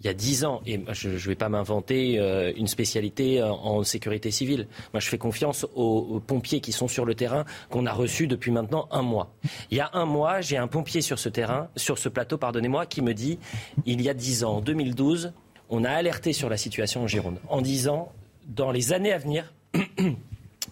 [0.00, 3.82] il y a dix ans, et je ne vais pas m'inventer euh, une spécialité en
[3.84, 4.68] sécurité civile.
[4.92, 8.50] Moi, je fais confiance aux, pompiers qui sont sur le terrain, qu'on a reçus depuis
[8.50, 9.34] maintenant un mois.
[9.70, 12.84] Il y a un mois, j'ai un pompier sur ce terrain, sur ce plateau, pardonnez-moi,
[12.84, 13.38] qui me dit,
[13.86, 15.32] il y a dix ans, en 2012,
[15.70, 18.12] on a alerté sur la situation en Gironde, en disant,
[18.46, 19.54] dans les années à venir,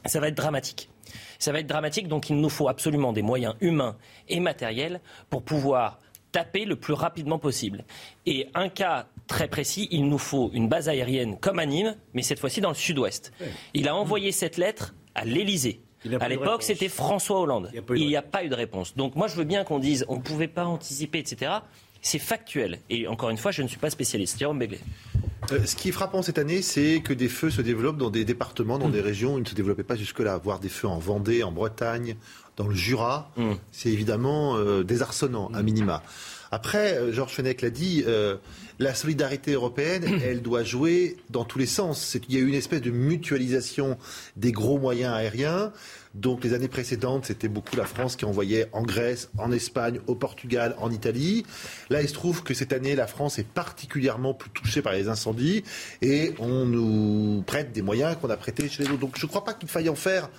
[0.04, 0.88] ça va être dramatique.
[1.38, 3.96] Ça va être dramatique, donc il nous faut absolument des moyens humains
[4.28, 5.98] et matériels pour pouvoir
[6.32, 7.84] taper le plus rapidement possible.
[8.26, 12.22] Et un cas très précis, il nous faut une base aérienne comme à Nîmes, mais
[12.22, 13.32] cette fois-ci dans le sud-ouest.
[13.72, 15.80] Il a envoyé cette lettre à l'Élysée.
[16.20, 17.70] À l'époque, c'était François Hollande.
[17.94, 18.94] Il n'y a, pas eu de réponse.
[18.96, 21.52] Donc moi, je veux bien qu'on dise on ne pouvait pas anticiper, etc.
[22.04, 22.80] C'est factuel.
[22.90, 24.38] Et encore une fois, je ne suis pas spécialiste.
[24.38, 24.78] Jérôme Béglé.
[25.52, 28.26] Euh, ce qui est frappant cette année, c'est que des feux se développent dans des
[28.26, 28.92] départements, dans mm.
[28.92, 30.36] des régions où ils ne se développaient pas jusque-là.
[30.36, 32.16] Voir des feux en Vendée, en Bretagne,
[32.58, 33.52] dans le Jura, mm.
[33.72, 36.02] c'est évidemment euh, désarçonnant, à minima.
[36.54, 38.04] Après, euh, Georges Fenech l'a dit,
[38.78, 42.16] la solidarité européenne, elle doit jouer dans tous les sens.
[42.28, 43.98] Il y a eu une espèce de mutualisation
[44.36, 45.72] des gros moyens aériens.
[46.14, 50.14] Donc les années précédentes, c'était beaucoup la France qui envoyait en Grèce, en Espagne, au
[50.14, 51.44] Portugal, en Italie.
[51.90, 55.08] Là, il se trouve que cette année, la France est particulièrement plus touchée par les
[55.08, 55.64] incendies
[56.02, 59.00] et on nous prête des moyens qu'on a prêtés chez les autres.
[59.00, 60.30] Donc je ne crois pas qu'il faille en faire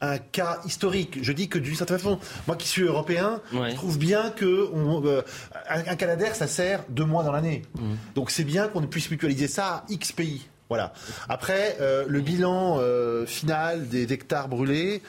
[0.00, 1.18] un cas historique.
[1.22, 5.22] Je dis que d'une certaine façon, moi qui suis européen, je trouve bien que euh,
[5.68, 7.62] un, Canadair, ça sert deux mois dans l'année.
[7.74, 7.94] Mmh.
[8.14, 10.46] Donc c'est bien qu'on puisse mutualiser ça à X pays.
[10.68, 10.92] Voilà.
[11.28, 15.02] Après, euh, le bilan euh, final des hectares brûlés,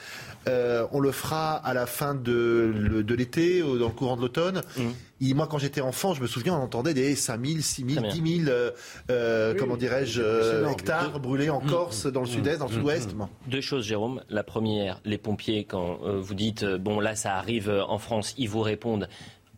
[0.47, 4.61] euh, on le fera à la fin de, l'été, dans le courant de l'automne.
[4.77, 5.33] Mmh.
[5.33, 8.45] moi, quand j'étais enfant, je me souviens, on entendait des 5 000, 6 000, 10
[8.45, 8.57] 000,
[9.57, 11.69] comment dirais-je, hectares brûlés en mmh.
[11.69, 12.31] Corse, dans le mmh.
[12.31, 13.15] sud-est, dans le sud-ouest.
[13.47, 14.21] Deux choses, Jérôme.
[14.29, 18.61] La première, les pompiers, quand vous dites, bon, là, ça arrive en France, ils vous
[18.61, 19.07] répondent,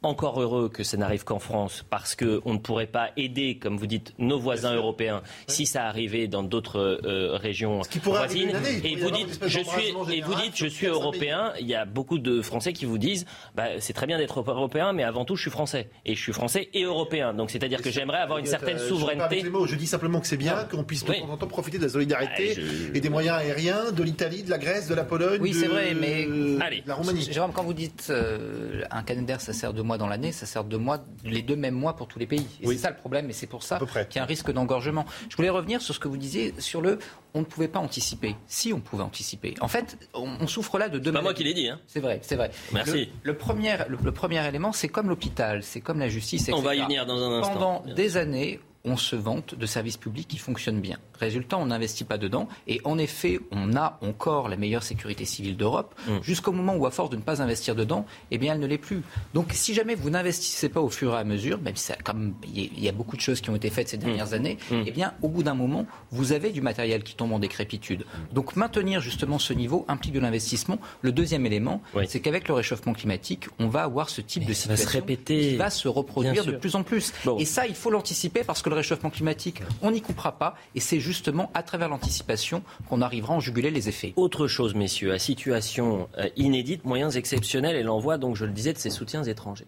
[0.03, 3.85] encore heureux que ça n'arrive qu'en France, parce qu'on ne pourrait pas aider, comme vous
[3.85, 8.51] dites, nos voisins européens si ça arrivait dans d'autres euh, régions voisines.
[8.83, 11.53] Et vous dites, je suis, et vous dites, je suis européen.
[11.59, 14.91] Il y a beaucoup de Français qui vous disent, bah, c'est très bien d'être européen,
[14.91, 15.89] mais avant tout, je suis français.
[16.05, 17.33] Et je suis français et européen.
[17.33, 19.43] Donc, c'est-à-dire que j'aimerais avoir une certaine euh, souveraineté.
[19.67, 21.89] Je, dis simplement que c'est bien qu'on puisse de temps en temps profiter de la
[21.89, 25.53] solidarité ah, et des moyens aériens de l'Italie, de la Grèce, de la Pologne, oui,
[25.53, 26.27] c'est vrai, mais
[26.59, 26.83] Allez.
[26.87, 27.27] la Roumanie.
[27.31, 30.77] Jérôme, quand vous dites euh, un Canadair, ça sert de dans l'année, ça sert de
[30.77, 32.47] mois, les deux mêmes mois pour tous les pays.
[32.63, 35.05] C'est ça le problème, et c'est pour ça qu'il y a un risque d'engorgement.
[35.29, 36.99] Je voulais revenir sur ce que vous disiez sur le
[37.33, 38.35] on ne pouvait pas anticiper.
[38.47, 39.55] Si on pouvait anticiper.
[39.61, 41.11] En fait, on, souffre là de deux.
[41.11, 41.69] C'est pas moi qui l'ai dit.
[41.69, 41.79] Hein.
[41.87, 42.51] C'est vrai, c'est vrai.
[42.73, 43.09] Merci.
[43.23, 46.43] Le, premier, le, premier élément, c'est comme l'hôpital, c'est comme la justice.
[46.43, 46.57] Etc.
[46.57, 47.53] On va y venir dans un instant.
[47.53, 50.97] Pendant des années, on se vante de services publics qui fonctionnent bien.
[51.19, 52.47] Résultat, on n'investit pas dedans.
[52.67, 56.23] Et en effet, on a encore la meilleure sécurité civile d'Europe, mm.
[56.23, 58.77] jusqu'au moment où, à force de ne pas investir dedans, eh bien, elle ne l'est
[58.77, 59.01] plus.
[59.33, 62.79] Donc, si jamais vous n'investissez pas au fur et à mesure, même si comme il
[62.79, 64.01] y a beaucoup de choses qui ont été faites ces mm.
[64.01, 64.83] dernières années, mm.
[64.87, 68.05] eh bien, au bout d'un moment, vous avez du matériel qui tombe en décrépitude.
[68.31, 70.79] Donc, maintenir justement ce niveau implique de l'investissement.
[71.01, 75.01] Le deuxième élément, c'est qu'avec le réchauffement climatique, on va avoir ce type de situation
[75.25, 77.13] qui va se reproduire de plus en plus.
[77.37, 80.55] Et ça, il faut l'anticiper parce que le réchauffement climatique, on n'y coupera pas.
[80.75, 84.13] Et c'est justement à travers l'anticipation qu'on arrivera à en juguler les effets.
[84.15, 88.73] Autre chose, messieurs, à situation euh, inédite, moyens exceptionnels et l'envoi, donc je le disais,
[88.73, 89.67] de ces soutiens étrangers.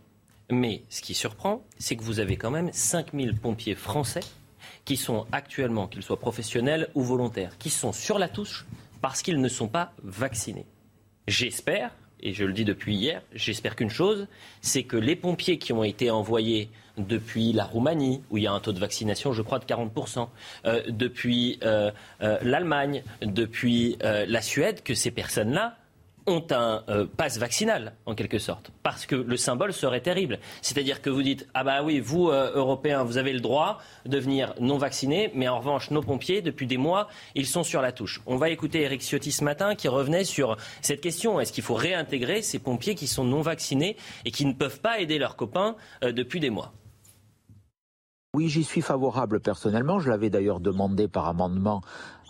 [0.49, 4.21] Mais ce qui surprend, c'est que vous avez quand même 5000 pompiers français
[4.85, 8.65] qui sont actuellement, qu'ils soient professionnels ou volontaires, qui sont sur la touche
[9.01, 10.65] parce qu'ils ne sont pas vaccinés.
[11.27, 11.91] J'espère,
[12.23, 14.27] et je le dis depuis hier, j'espère qu'une chose,
[14.61, 18.53] c'est que les pompiers qui ont été envoyés depuis la Roumanie, où il y a
[18.53, 20.29] un taux de vaccination, je crois, de 40%,
[20.65, 25.77] euh, depuis euh, euh, l'Allemagne, depuis la Suède, que ces personnes-là
[26.25, 30.39] ont un euh, passe vaccinal, en quelque sorte, parce que le symbole serait terrible.
[30.61, 34.17] C'est-à-dire que vous dites, ah bah oui, vous, euh, Européens, vous avez le droit de
[34.17, 37.91] venir non vaccinés, mais en revanche, nos pompiers, depuis des mois, ils sont sur la
[37.91, 38.21] touche.
[38.25, 41.39] On va écouter Eric Ciotti ce matin qui revenait sur cette question.
[41.39, 44.99] Est-ce qu'il faut réintégrer ces pompiers qui sont non vaccinés et qui ne peuvent pas
[44.99, 46.73] aider leurs copains euh, depuis des mois?
[48.35, 49.99] Oui, j'y suis favorable personnellement.
[49.99, 51.81] Je l'avais d'ailleurs demandé par amendement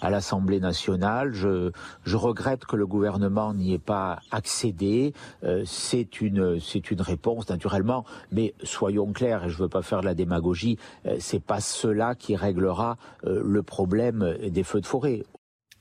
[0.04, 1.34] à l'Assemblée nationale.
[1.34, 1.72] Je,
[2.04, 5.14] je, regrette que le gouvernement n'y ait pas accédé.
[5.44, 9.82] Euh, c'est une, c'est une réponse naturellement, mais soyons clairs, et je ne veux pas
[9.82, 14.82] faire de la démagogie, euh, c'est pas cela qui réglera euh, le problème des feux
[14.82, 15.24] de forêt.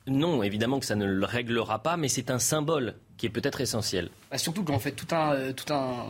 [0.07, 3.61] Non, évidemment que ça ne le réglera pas, mais c'est un symbole qui est peut-être
[3.61, 4.09] essentiel.
[4.31, 6.07] Bah, surtout qu'en fait tout un, tout un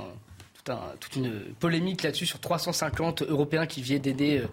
[1.00, 4.46] toute une polémique là-dessus sur 350 Européens qui viennent d'aider euh,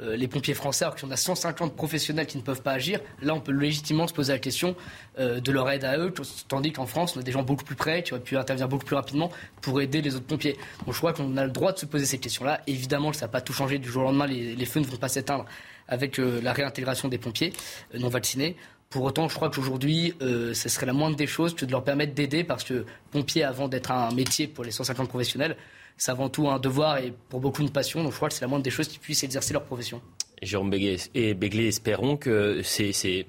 [0.00, 3.00] euh, les pompiers français, alors en a 150 professionnels qui ne peuvent pas agir.
[3.22, 4.76] Là, on peut légitimement se poser la question
[5.18, 6.12] euh, de leur aide à eux,
[6.48, 8.84] tandis qu'en France, on a des gens beaucoup plus près, qui auraient pu intervenir beaucoup
[8.84, 9.30] plus rapidement
[9.62, 10.58] pour aider les autres pompiers.
[10.84, 12.60] Donc je crois qu'on a le droit de se poser ces questions-là.
[12.66, 14.26] Évidemment, ça n'a pas tout changé du jour au lendemain.
[14.26, 15.46] Les feux ne vont pas s'éteindre
[15.88, 17.52] avec la réintégration des pompiers
[17.94, 18.56] non vaccinés.
[18.94, 21.82] Pour autant, je crois qu'aujourd'hui, euh, ce serait la moindre des choses que de leur
[21.82, 25.56] permettre d'aider, parce que pompier, avant d'être un métier pour les 150 professionnels,
[25.96, 28.04] c'est avant tout un devoir et pour beaucoup une passion.
[28.04, 30.00] Donc je crois que c'est la moindre des choses qu'ils puissent exercer leur profession.
[30.42, 33.26] Jérôme Béglé et Béglé espérons que ces,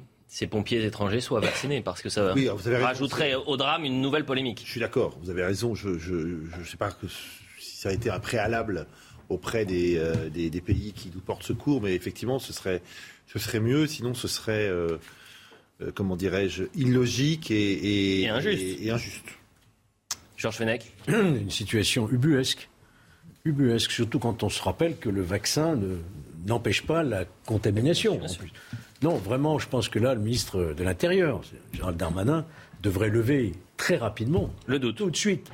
[0.52, 2.36] pompiers étrangers soient vaccinés, parce que ça
[2.84, 4.62] rajouterait au drame une nouvelle polémique.
[4.64, 5.74] Je suis d'accord, vous avez raison.
[5.74, 6.96] Je ne sais pas
[7.60, 8.86] si ça a été un préalable
[9.30, 12.84] auprès euh, des, des, pays qui nous portent secours, mais effectivement, ce serait,
[13.26, 13.88] ce serait mieux.
[13.88, 14.70] Sinon, ce serait...
[14.70, 15.00] Euh,
[15.82, 19.24] euh, comment dirais-je, illogique et, injuste.
[20.38, 22.70] Georges Fenech Une situation ubuesque.
[23.44, 25.78] Ubuesque, surtout quand on se rappelle que le vaccin
[26.46, 28.20] n'empêche pas la contamination.
[29.02, 31.42] Non, vraiment, je pense que là, le ministre de l'Intérieur,
[31.74, 32.46] Gérald Darmanin,
[32.82, 34.96] devrait lever très rapidement, le doute.
[34.96, 35.52] tout de suite,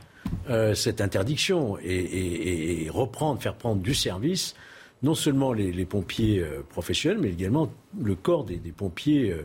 [0.50, 4.56] euh, cette interdiction et, reprendre, faire prendre du service
[5.04, 9.36] non seulement les, pompiers euh, professionnels, mais également le corps des, pompiers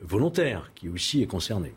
[0.00, 1.74] volontaire qui aussi est concerné.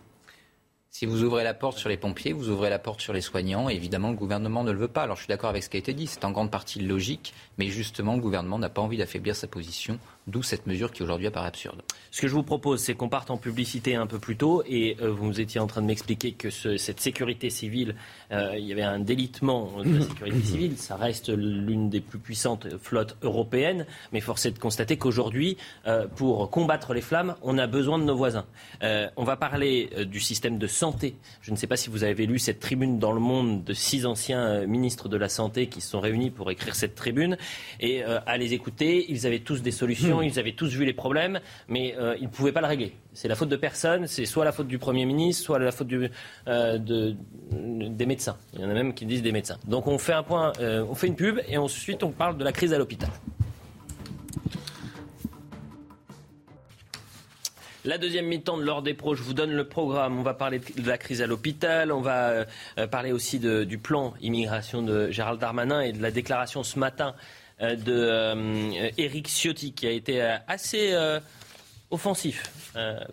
[0.92, 3.70] Si vous ouvrez la porte sur les pompiers, vous ouvrez la porte sur les soignants.
[3.70, 5.04] Évidemment, le gouvernement ne le veut pas.
[5.04, 6.08] Alors je suis d'accord avec ce qui a été dit.
[6.08, 7.34] C'est en grande partie logique.
[7.58, 10.00] Mais justement, le gouvernement n'a pas envie d'affaiblir sa position.
[10.30, 11.82] D'où cette mesure qui aujourd'hui apparaît absurde.
[12.12, 14.62] Ce que je vous propose, c'est qu'on parte en publicité un peu plus tôt.
[14.68, 17.96] Et euh, vous étiez en train de m'expliquer que cette sécurité civile,
[18.32, 20.78] euh, il y avait un délitement de la sécurité civile.
[20.78, 23.88] Ça reste l'une des plus puissantes flottes européennes.
[24.12, 28.04] Mais force est de constater qu'aujourd'hui, euh, pour combattre les flammes, on a besoin de
[28.04, 28.46] nos voisins.
[28.82, 31.16] on va parler du système de santé.
[31.42, 34.06] Je ne sais pas si vous avez lu cette tribune dans le monde de six
[34.06, 37.38] anciens ministres de la Santé qui se sont réunis pour écrire cette tribune.
[37.80, 41.40] Et à les écouter, ils avaient tous des solutions ils avaient tous vu les problèmes,
[41.68, 42.96] mais euh, ils ne pouvaient pas le régler.
[43.14, 45.90] C'est la faute de personne, c'est soit la faute du Premier ministre, soit la faute
[46.48, 48.38] euh, des médecins.
[48.54, 49.58] Il y en a même qui disent des médecins.
[49.68, 52.44] Donc on fait un point, euh, on fait une pub et ensuite on parle de
[52.44, 53.10] la crise à l'hôpital.
[57.86, 60.20] La deuxième mi-temps de l'ordre des pros, je vous donne le programme.
[60.20, 62.46] On va parler de la crise à l'hôpital, on va
[62.92, 67.16] parler aussi du plan immigration de Gérald Darmanin et de la déclaration ce matin
[67.60, 70.96] de euh, Éric Ciotti, qui a été euh, assez
[71.92, 72.52] offensif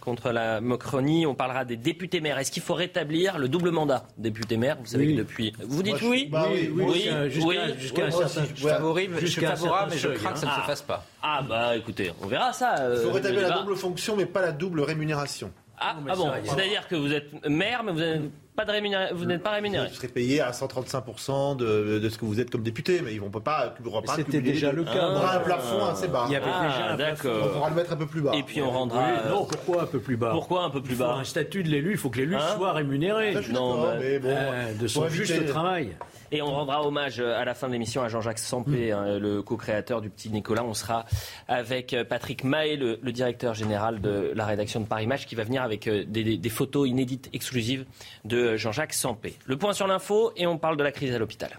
[0.00, 1.26] contre la Macronie.
[1.26, 2.38] On parlera des députés maires.
[2.38, 5.52] Est-ce qu'il faut rétablir le double mandat député maire Vous savez que depuis.
[5.60, 7.10] Vous dites oui, bah oui, oui,
[7.44, 8.44] oui, Jusqu'à un certain.
[8.44, 11.04] Je suis favorable, je suis favorable, mais je crains que ça ne se fasse pas.
[11.22, 12.74] Ah bah écoutez, on verra ça.
[12.94, 15.50] Il faut rétablir la double fonction, mais pas la double rémunération.
[15.78, 18.22] Ah, ah bon, c'est-à-dire que vous êtes maire, mais vous êtes
[18.56, 19.08] pas de rémunéré...
[19.12, 19.88] vous n'êtes pas rémunéré.
[19.88, 23.20] Vous serez payé à 135% de, de, ce que vous êtes comme député, mais ils
[23.20, 23.74] vont pas.
[24.16, 25.10] C'était déjà le cas.
[25.10, 26.24] On aura un plafond assez bas.
[26.28, 28.32] Il y avait ah, déjà On pourra le mettre un peu plus bas.
[28.34, 29.28] Et puis on rendra.
[29.28, 30.30] non, pourquoi un peu plus bas?
[30.30, 31.16] Pourquoi un peu plus bas?
[31.20, 32.54] Un statut de l'élu, il faut que l'élu hein?
[32.56, 33.34] soit rémunéré.
[33.52, 35.96] non, mais bon, euh, de son juste travail.
[36.32, 38.94] Et on rendra hommage euh, à la fin de l'émission à Jean-Jacques Sampé, mm.
[38.94, 40.64] hein, le co-créateur du Petit Nicolas.
[40.64, 41.04] On sera
[41.48, 45.44] avec euh, Patrick Mahé, le, directeur général de la rédaction de Paris Match, qui va
[45.44, 47.84] venir avec euh, des, photos inédites exclusives
[48.24, 49.36] de Jean-Jacques Sampé.
[49.46, 51.58] Le point sur l'info et on parle de la crise à l'hôpital.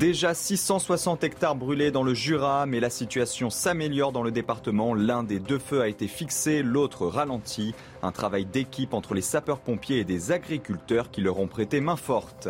[0.00, 4.94] Déjà 660 hectares brûlés dans le Jura, mais la situation s'améliore dans le département.
[4.94, 7.74] L'un des deux feux a été fixé, l'autre ralenti.
[8.02, 12.48] Un travail d'équipe entre les sapeurs-pompiers et des agriculteurs qui leur ont prêté main forte.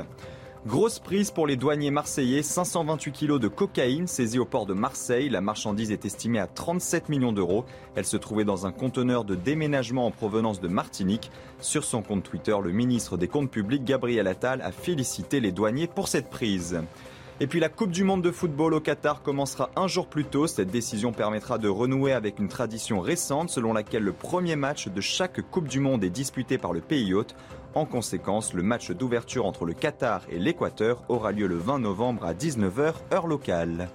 [0.67, 5.31] Grosse prise pour les douaniers marseillais, 528 kilos de cocaïne saisie au port de Marseille.
[5.31, 7.65] La marchandise est estimée à 37 millions d'euros.
[7.95, 11.31] Elle se trouvait dans un conteneur de déménagement en provenance de Martinique.
[11.61, 15.87] Sur son compte Twitter, le ministre des Comptes publics, Gabriel Attal, a félicité les douaniers
[15.87, 16.79] pour cette prise.
[17.43, 20.47] Et puis la Coupe du Monde de football au Qatar commencera un jour plus tôt.
[20.47, 25.01] Cette décision permettra de renouer avec une tradition récente selon laquelle le premier match de
[25.01, 27.35] chaque Coupe du Monde est disputé par le pays hôte.
[27.75, 32.25] En conséquence, le match d'ouverture entre le Qatar et l'Équateur aura lieu le 20 novembre
[32.25, 33.89] à 19h heure locale.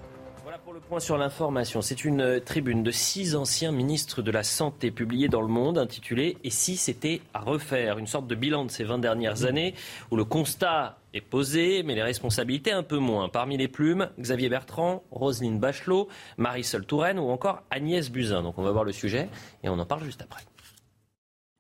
[0.44, 1.82] Voilà pour le point sur l'information.
[1.82, 6.38] C'est une tribune de six anciens ministres de la Santé publiée dans le Monde intitulée
[6.46, 7.98] Et si c'était à refaire?
[7.98, 9.74] Une sorte de bilan de ces 20 dernières années
[10.10, 13.28] où le constat est posé, mais les responsabilités un peu moins.
[13.28, 16.08] Parmi les plumes, Xavier Bertrand, Roselyne Bachelot,
[16.38, 18.42] Marisol Touraine ou encore Agnès Buzyn.
[18.42, 19.28] Donc on va voir le sujet
[19.64, 20.44] et on en parle juste après.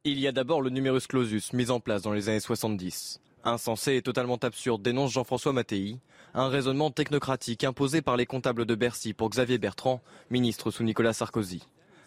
[0.08, 3.22] Il y a d'abord le numerus clausus mis en place dans les années 70.
[3.44, 5.98] Insensé et totalement absurde, dénonce Jean-François Mattei,
[6.36, 11.14] un raisonnement technocratique imposé par les comptables de Bercy pour Xavier Bertrand, ministre sous Nicolas
[11.14, 11.64] Sarkozy.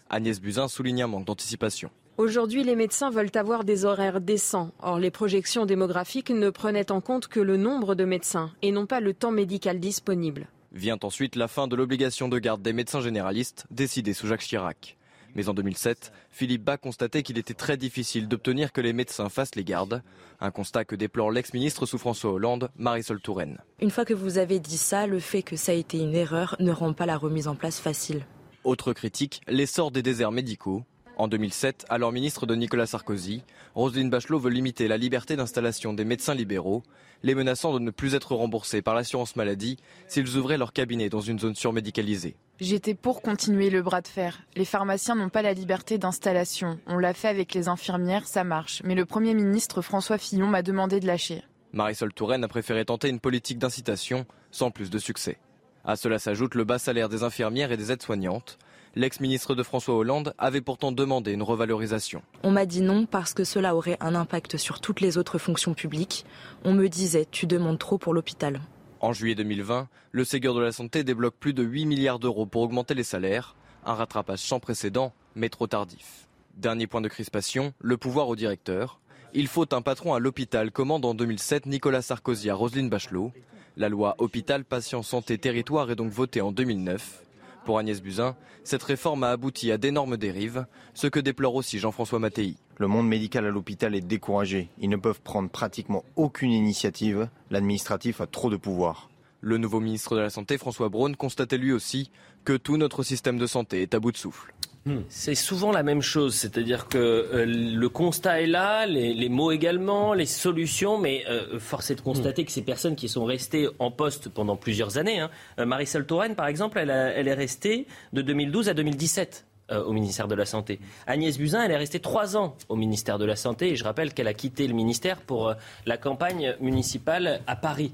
[0.09, 1.91] Agnès Buzyn souligne un manque d'anticipation.
[2.15, 4.71] Aujourd'hui, les médecins veulent avoir des horaires décents.
[4.81, 8.85] Or, les projections démographiques ne prenaient en compte que le nombre de médecins et non
[8.85, 10.47] pas le temps médical disponible.
[10.71, 14.95] Vient ensuite la fin de l'obligation de garde des médecins généralistes, décidée sous Jacques Chirac.
[15.35, 19.55] Mais en 2007, Philippe Bas constatait qu'il était très difficile d'obtenir que les médecins fassent
[19.55, 20.01] les gardes.
[20.39, 23.59] Un constat que déplore l'ex-ministre sous François Hollande, Marisol Touraine.
[23.81, 26.55] Une fois que vous avez dit ça, le fait que ça a été une erreur
[26.59, 28.25] ne rend pas la remise en place facile.
[28.63, 30.83] Autre critique, l'essor des déserts médicaux.
[31.17, 33.43] En 2007, alors ministre de Nicolas Sarkozy,
[33.75, 36.81] Roselyne Bachelot veut limiter la liberté d'installation des médecins libéraux,
[37.23, 41.19] les menaçant de ne plus être remboursés par l'assurance maladie s'ils ouvraient leur cabinet dans
[41.19, 42.37] une zone surmédicalisée.
[42.59, 44.41] J'étais pour continuer le bras de fer.
[44.57, 46.77] Les pharmaciens n'ont pas la liberté d'installation.
[46.87, 48.81] On l'a fait avec les infirmières, ça marche.
[48.83, 51.45] Mais le Premier ministre François Fillon m'a demandé de lâcher.
[51.71, 55.37] Marisol Touraine a préféré tenter une politique d'incitation, sans plus de succès.
[55.85, 58.57] À cela s'ajoute le bas salaire des infirmières et des aides-soignantes.
[58.93, 62.23] L'ex-ministre de François Hollande avait pourtant demandé une revalorisation.
[62.43, 65.73] On m'a dit non parce que cela aurait un impact sur toutes les autres fonctions
[65.73, 66.25] publiques.
[66.65, 68.59] On me disait tu demandes trop pour l'hôpital.
[69.01, 72.63] En juillet 2020, le Ségur de la Santé débloque plus de 8 milliards d'euros pour
[72.63, 76.27] augmenter les salaires, un rattrapage sans précédent, mais trop tardif.
[76.55, 78.99] Dernier point de crispation, le pouvoir au directeur.
[79.33, 83.31] Il faut un patron à l'hôpital, commande en 2007 Nicolas Sarkozy à Roselyne Bachelot.
[83.77, 87.23] La loi Hôpital, Patient, Santé, Territoire est donc votée en 2009.
[87.69, 92.17] Pour Agnès Buzyn, cette réforme a abouti à d'énormes dérives, ce que déplore aussi Jean-François
[92.17, 92.55] Mattei.
[92.79, 94.69] Le monde médical à l'hôpital est découragé.
[94.79, 97.29] Ils ne peuvent prendre pratiquement aucune initiative.
[97.51, 99.11] L'administratif a trop de pouvoir.
[99.41, 102.09] Le nouveau ministre de la Santé, François Braun, constatait lui aussi
[102.43, 104.51] que tout notre système de santé est à bout de souffle.
[104.85, 105.01] Hmm.
[105.09, 110.13] C'est souvent la même chose, c'est-à-dire que euh, le constat est là, les, mots également,
[110.13, 112.45] les solutions, mais euh, force est de constater hmm.
[112.45, 116.35] que ces personnes qui sont restées en poste pendant plusieurs années, hein, euh, Marisol Touraine
[116.35, 119.45] par exemple, elle, elle, est restée de 2012 à 2017
[119.85, 120.79] au ministère de la Santé.
[121.05, 124.15] Agnès Buzyn, elle est restée trois ans au ministère de la Santé et je rappelle
[124.15, 125.53] qu'elle a quitté le ministère pour
[125.85, 127.91] la campagne municipale à Paris.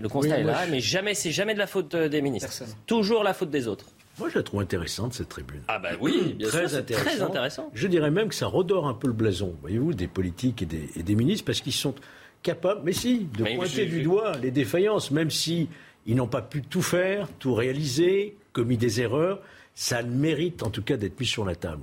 [0.00, 2.64] le constat est là, mais jamais, c'est jamais de la faute des ministres.
[2.86, 3.84] Toujours la faute des autres.
[4.18, 5.60] Moi, je la trouve intéressante, cette tribune.
[5.68, 7.70] Ah bah oui, bien très, sûr, très intéressant.
[7.74, 11.14] Je dirais même que ça redore un peu le blason, voyez-vous, des politiques et des,
[11.14, 11.94] ministres, parce qu'ils sont
[12.42, 15.68] capables, mais si, de pointer du doigt les défaillances, même si
[16.06, 19.40] ils n'ont pas pu tout faire, tout réaliser, commis des erreurs,
[19.74, 21.82] ça mérite en tout cas d'être mis sur la table.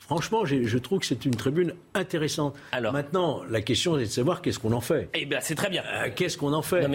[0.00, 2.56] franchement, je trouve que c'est une tribune intéressante.
[2.72, 5.08] Alors, Maintenant, la question est de savoir qu'est-ce qu'on en fait.
[5.14, 5.84] Eh bien, c'est très bien.
[5.86, 6.88] Euh, qu'est-ce qu'on en fait?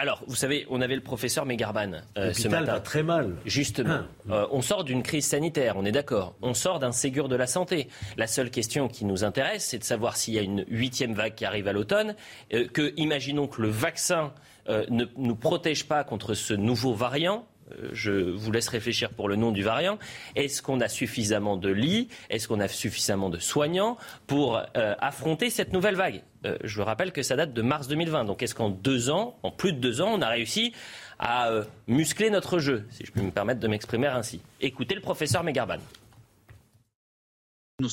[0.00, 2.74] Alors, vous savez, on avait le professeur Megarban euh, ce matin.
[2.74, 3.34] va très mal.
[3.44, 4.02] Justement.
[4.30, 4.32] Ah.
[4.32, 6.36] Euh, on sort d'une crise sanitaire, on est d'accord.
[6.40, 7.88] On sort d'un Ségur de la santé.
[8.16, 11.34] La seule question qui nous intéresse, c'est de savoir s'il y a une huitième vague
[11.34, 12.14] qui arrive à l'automne.
[12.54, 14.32] Euh, que, imaginons que le vaccin
[14.68, 17.46] ne nous protège pas contre ce nouveau variant
[17.92, 19.98] je vous laisse réfléchir pour le nom du variant.
[20.36, 22.08] Est-ce qu'on a suffisamment de lits?
[22.30, 26.22] Est-ce qu'on a suffisamment de soignants pour euh, affronter cette nouvelle vague?
[26.46, 28.24] Euh, Je rappelle que ça date de mars 2020.
[28.24, 30.72] Donc est-ce qu'en deux ans, en plus de deux ans, on a réussi
[31.18, 31.50] à
[31.88, 34.40] muscler notre jeu, si je peux me permettre de m'exprimer ainsi?
[34.60, 35.78] Écoutez le professeur Megarban.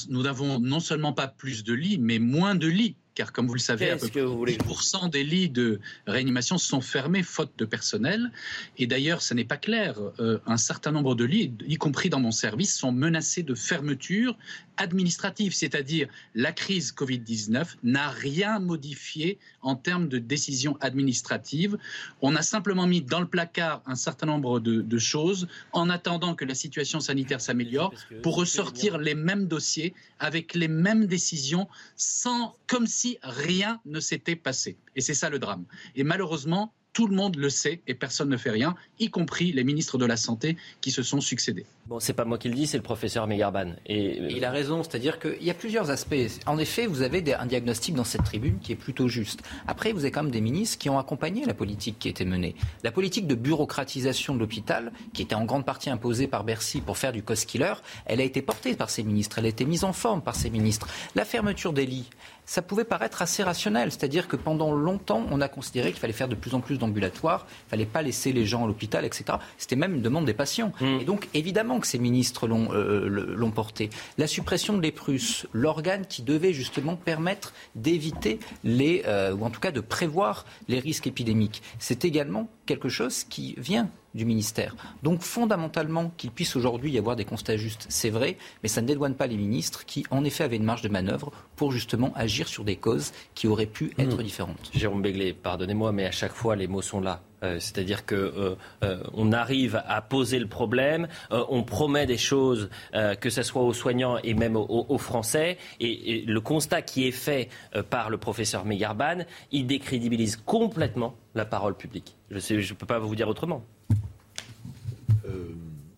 [0.09, 3.53] Nous n'avons non seulement pas plus de lits, mais moins de lits car comme vous
[3.53, 8.31] le savez, à peu près 10% des lits de réanimation sont fermés faute de personnel.
[8.77, 9.95] Et d'ailleurs, ce n'est pas clair.
[10.19, 14.37] Euh, un certain nombre de lits, y compris dans mon service, sont menacés de fermeture
[14.77, 21.77] administrative, c'est-à-dire la crise Covid-19 n'a rien modifié en termes de décisions administratives.
[22.21, 26.35] On a simplement mis dans le placard un certain nombre de, de choses en attendant
[26.35, 32.55] que la situation sanitaire s'améliore pour ressortir les mêmes dossiers avec les mêmes décisions sans,
[32.67, 34.77] comme si rien ne s'était passé.
[34.95, 35.65] Et c'est ça le drame.
[35.95, 39.65] Et malheureusement, tout le monde le sait et personne ne fait rien, y compris les
[39.65, 41.65] ministres de la Santé qui se sont succédés.
[41.87, 43.73] Bon, c'est pas moi qui le dis, c'est le professeur Megarban.
[43.85, 44.17] Et...
[44.33, 46.15] Il a raison, c'est-à-dire qu'il y a plusieurs aspects.
[46.45, 49.41] En effet, vous avez un diagnostic dans cette tribune qui est plutôt juste.
[49.67, 52.23] Après, vous avez quand même des ministres qui ont accompagné la politique qui a été
[52.23, 52.55] menée.
[52.83, 56.97] La politique de bureaucratisation de l'hôpital, qui était en grande partie imposée par Bercy pour
[56.97, 57.73] faire du cost killer,
[58.05, 60.49] elle a été portée par ces ministres, elle a été mise en forme par ces
[60.49, 60.87] ministres.
[61.13, 62.09] La fermeture des lits,
[62.45, 63.91] ça pouvait paraître assez rationnel.
[63.91, 67.45] C'est-à-dire que pendant longtemps, on a considéré qu'il fallait faire de plus en plus d'ambulatoires,
[67.49, 69.37] il ne fallait pas laisser les gens à l'hôpital, etc.
[69.57, 70.71] C'était même une demande des patients.
[70.79, 70.99] Mm.
[71.01, 73.89] Et donc, évidemment que ces ministres euh, l'ont porté.
[74.17, 79.59] La suppression de l'EPRUS, l'organe qui devait justement permettre d'éviter les, euh, ou en tout
[79.59, 84.75] cas de prévoir les risques épidémiques, c'est également quelque chose qui vient du ministère.
[85.03, 88.87] Donc fondamentalement, qu'il puisse aujourd'hui y avoir des constats justes, c'est vrai, mais ça ne
[88.87, 92.47] dédouane pas les ministres qui, en effet, avaient une marge de manœuvre pour justement agir
[92.47, 94.23] sur des causes qui auraient pu être hmm.
[94.23, 94.71] différentes.
[94.73, 97.21] Jérôme Béglé, pardonnez-moi, mais à chaque fois, les mots sont là.
[97.45, 102.69] Euh, c'est-à-dire que euh, euh, on arrive à poser le problème, on promet des choses,
[102.93, 107.49] que ce soit aux soignants et même aux, Français, et, le constat qui est fait
[107.89, 112.15] par le professeur Megarban, il décrédibilise complètement la parole publique.
[112.31, 113.63] Je ne peux pas vous dire autrement.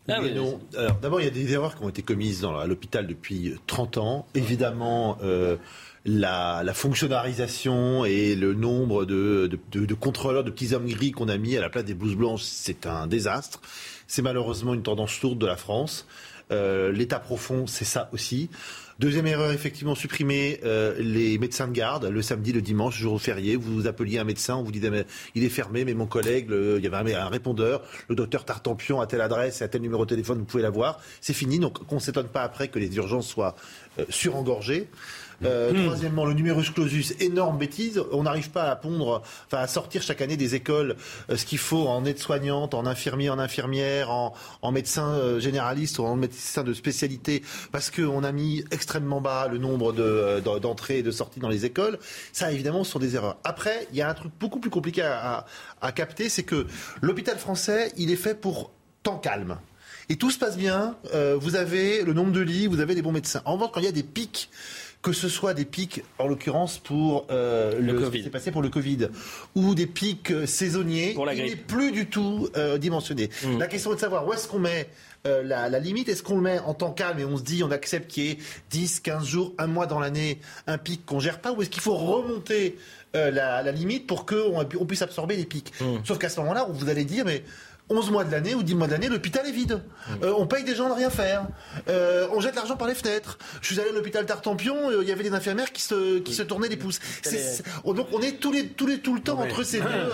[0.10, 0.22] Ah
[1.01, 3.97] d'abord, il y a des erreurs qui ont été commises dans, à l'hôpital depuis 30
[3.97, 4.28] ans.
[4.36, 5.58] Évidemment, euh,
[6.05, 11.58] la, fonctionnalisation et le nombre de, de, contrôleurs, de petits hommes gris qu'on a mis
[11.58, 13.62] à la place des blouses blanches, c'est un désastre.
[14.08, 16.08] C'est malheureusement une tendance lourde de la France.
[16.51, 18.49] Euh, L'état profond, c'est ça aussi.
[19.00, 23.56] Deuxième erreur, effectivement, supprimer euh, les médecins de garde le samedi, le dimanche, jour férié.
[23.56, 24.82] Vous appeliez un médecin, on vous dit
[25.36, 29.06] il est fermé, mais mon collègue, il y avait un, répondeur, le docteur Tartampion à
[29.06, 31.00] telle adresse et à tel numéro de téléphone, vous pouvez l'avoir.
[31.22, 33.56] C'est fini, donc qu'on ne s'étonne pas après que les urgences soient
[34.00, 34.88] euh, surengorgées.
[35.46, 35.86] Euh, hmm.
[35.86, 38.02] Troisièmement, le numerus clausus, énorme bêtise.
[38.12, 40.96] On n'arrive pas à pondre, enfin à sortir chaque année des écoles
[41.30, 46.00] euh, ce qu'il faut en aide-soignante, en infirmier, en infirmière, en, en médecin euh, généraliste
[46.00, 49.94] ou en médecin de spécialité, parce qu'on a mis extrêmement bas le nombre
[50.60, 52.00] d'entrées et de sorties dans les écoles.
[52.34, 53.38] Ça, évidemment, ce sont des erreurs.
[53.44, 55.46] Après, il y a un truc beaucoup plus compliqué à,
[55.82, 56.66] à, à capter, c'est que
[57.02, 58.72] l'hôpital français, il est fait pour
[59.04, 59.58] temps calme.
[60.10, 60.96] Et tout se passe bien,
[61.38, 63.42] vous avez le nombre de lits, vous avez des bons médecins.
[63.44, 64.50] En revanche, quand il y a des pics
[65.02, 68.30] que ce soit des pics, en l'occurrence pour euh, le, Covid.
[68.30, 69.10] passé pour le Covid,
[69.56, 73.30] ou des pics euh, saisonniers, pour il n'est plus du tout euh, dimensionné.
[73.43, 73.60] Mmh.
[73.60, 74.89] La question est de savoir où est-ce qu'on met
[75.26, 78.10] la, limite Est-ce qu'on le met en temps calme et on se dit, on accepte
[78.10, 78.38] qu'il y ait
[78.70, 81.82] 10, 15 jours, un mois dans l'année, un pic qu'on gère pas Ou est-ce qu'il
[81.82, 82.78] faut remonter
[83.14, 85.74] la, limite pour qu'on on puisse absorber les pics?
[85.82, 86.06] Mmh.
[86.06, 87.43] Sauf qu'à ce moment-là, vous allez dire, mais
[87.90, 89.82] 11 mois de l'année ou 10 mois de l'année, l'hôpital est vide.
[90.22, 91.48] Euh, on paye des gens de rien faire.
[91.88, 93.38] Euh, on jette l'argent par les fenêtres.
[93.62, 96.34] Je suis allé à l'hôpital Tartampion, euh, il y avait des infirmières qui se, qui
[96.34, 97.00] se tournaient les pouces.
[97.86, 100.12] donc on est tous les, tous les, tout le temps entre ces deux,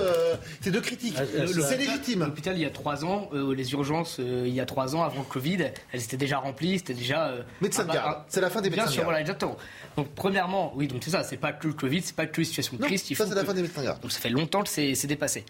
[0.62, 1.16] ces deux critiques.
[1.18, 2.24] Ah, c'est légitime.
[2.26, 5.26] L'hôpital, il y a 3 ans, les urgences, il y a 3 ans, avant le
[5.26, 7.34] Covid, elles étaient déjà remplies, c'était déjà.
[7.62, 8.18] médecins de garde.
[8.20, 9.58] Ah, c'est la fin des médecins Bien sûr, voilà, exactement.
[9.98, 12.46] Donc premièrement, oui, donc c'est ça, c'est pas que le Covid, c'est pas que les
[12.46, 13.04] situations de crise.
[13.16, 14.02] ça, c'est la fin des médecins de garde.
[14.02, 15.46] Donc ça fait longtemps que c'est dépassé.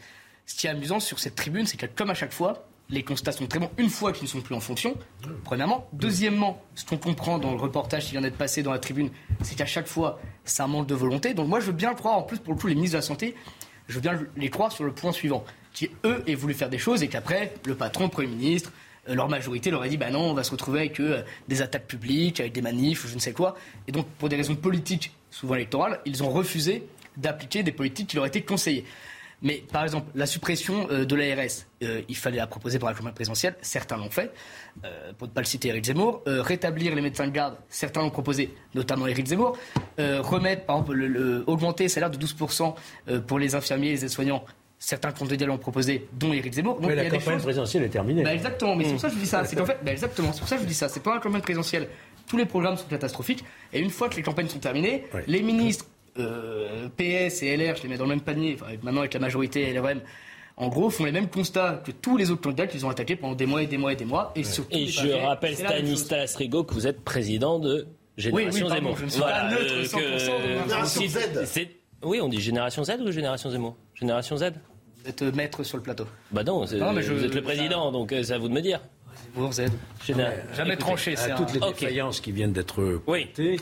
[0.46, 3.32] Ce qui est amusant sur cette tribune, c'est que comme à chaque fois, les constats
[3.32, 4.96] sont très bons une fois qu'ils ne sont plus en fonction,
[5.44, 5.88] premièrement.
[5.94, 9.10] Deuxièmement, ce qu'on comprend dans le reportage qui vient d'être passé dans la tribune,
[9.42, 10.20] c'est qu'à chaque fois,
[10.60, 11.34] un manque de volonté.
[11.34, 13.00] Donc moi, je veux bien le croire, en plus, pour le coup, les ministres de
[13.00, 13.36] la Santé,
[13.88, 16.78] je veux bien les croire sur le point suivant, qui eux aient voulu faire des
[16.78, 18.72] choses et qu'après, le patron, le Premier ministre,
[19.10, 21.62] euh, leur majorité leur a dit bah non, on va se retrouver avec euh, des
[21.62, 23.56] attaques publiques, avec des manifs, je ne sais quoi.
[23.88, 26.88] Et donc, pour des raisons politiques, souvent électorales, ils ont refusé
[27.18, 28.86] d'appliquer des politiques qui leur étaient conseillées.
[29.44, 32.96] Mais par exemple, la suppression euh, de l'ARS, euh, il fallait la proposer par la
[32.96, 34.32] campagne présidentielle, certains l'ont fait,
[34.86, 36.24] euh, pour ne pas le citer Eric Zemmour.
[36.26, 39.58] rétablir les médecins de garde, certains l'ont proposé, notamment Eric Zemmour.
[39.98, 42.74] remettre, par exemple, le, augmenter les salaires de 12%
[43.28, 44.46] pour les infirmiers et les aides-soignants,
[44.80, 46.80] certains candidats l'ont proposé, dont Eric Zemmour.
[46.80, 48.24] Donc, la campagne présidentielle est terminée.
[48.24, 49.44] Bah, exactement, mais c'est pour ça que je dis ça.
[49.44, 50.88] C'est en fait, bah, exactement, c'est pour ça que je dis ça.
[50.88, 51.90] C'est pas la campagne présidentielle.
[52.28, 53.44] Tous les programmes sont catastrophiques.
[53.74, 55.86] Et une fois que les campagnes sont terminées, les ministres
[56.20, 59.72] euh, PS et LR, je les mets dans le même panier, maintenant avec la majorité
[59.74, 60.02] LRM,
[60.58, 63.34] en gros, font les mêmes constats que tous les autres candidats qu'ils ont attaqués pendant
[63.36, 64.32] des mois et des mois et des mois.
[64.36, 64.42] Et,
[64.72, 67.88] et je rappelle, Stanislas Rigaud, que vous êtes président de
[68.18, 68.98] Génération oui, oui, Zemmour.
[68.98, 71.20] je ne suis pas neutre 100% que, Génération si- Z.
[71.46, 71.70] c'est-
[72.04, 73.76] Oui, on dit Génération Z ou Génération Zemmour?
[73.96, 74.52] Génération Z
[75.04, 76.06] Vous êtes maître sur le plateau.
[76.32, 78.48] Bah non, c'est- Non, mais je- vous êtes le président, donc euh, c'est à vous
[78.50, 78.80] de me dire.
[79.34, 79.62] Zemmour, Z.
[80.06, 80.24] Jamais
[80.60, 83.60] Écoutez, tranché, c'est À un- toutes les défaillances qui viennent d'être pointées,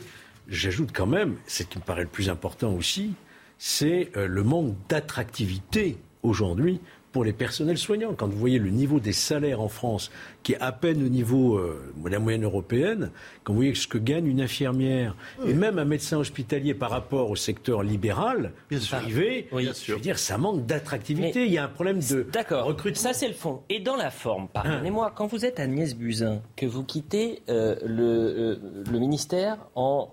[0.51, 3.13] j'ajoute quand même, ce qui me paraît le plus important aussi,
[3.57, 6.79] c'est euh, le manque d'attractivité aujourd'hui
[7.11, 8.13] pour les personnels soignants.
[8.13, 10.11] Quand vous voyez le niveau des salaires en France,
[10.43, 13.11] qui est à peine au niveau euh, de la moyenne européenne,
[13.43, 17.29] quand vous voyez ce que gagne une infirmière et même un médecin hospitalier par rapport
[17.29, 21.45] au secteur libéral, privé, je veux dire, ça manque d'attractivité.
[21.45, 22.65] Il y a un problème de D'accord.
[22.65, 23.01] recrutement.
[23.01, 23.61] Ça, c'est le fond.
[23.69, 28.03] Et dans la forme, pardonnez-moi, quand vous êtes Agnès Buzyn, que vous quittez euh, le,
[28.03, 30.11] euh, le ministère en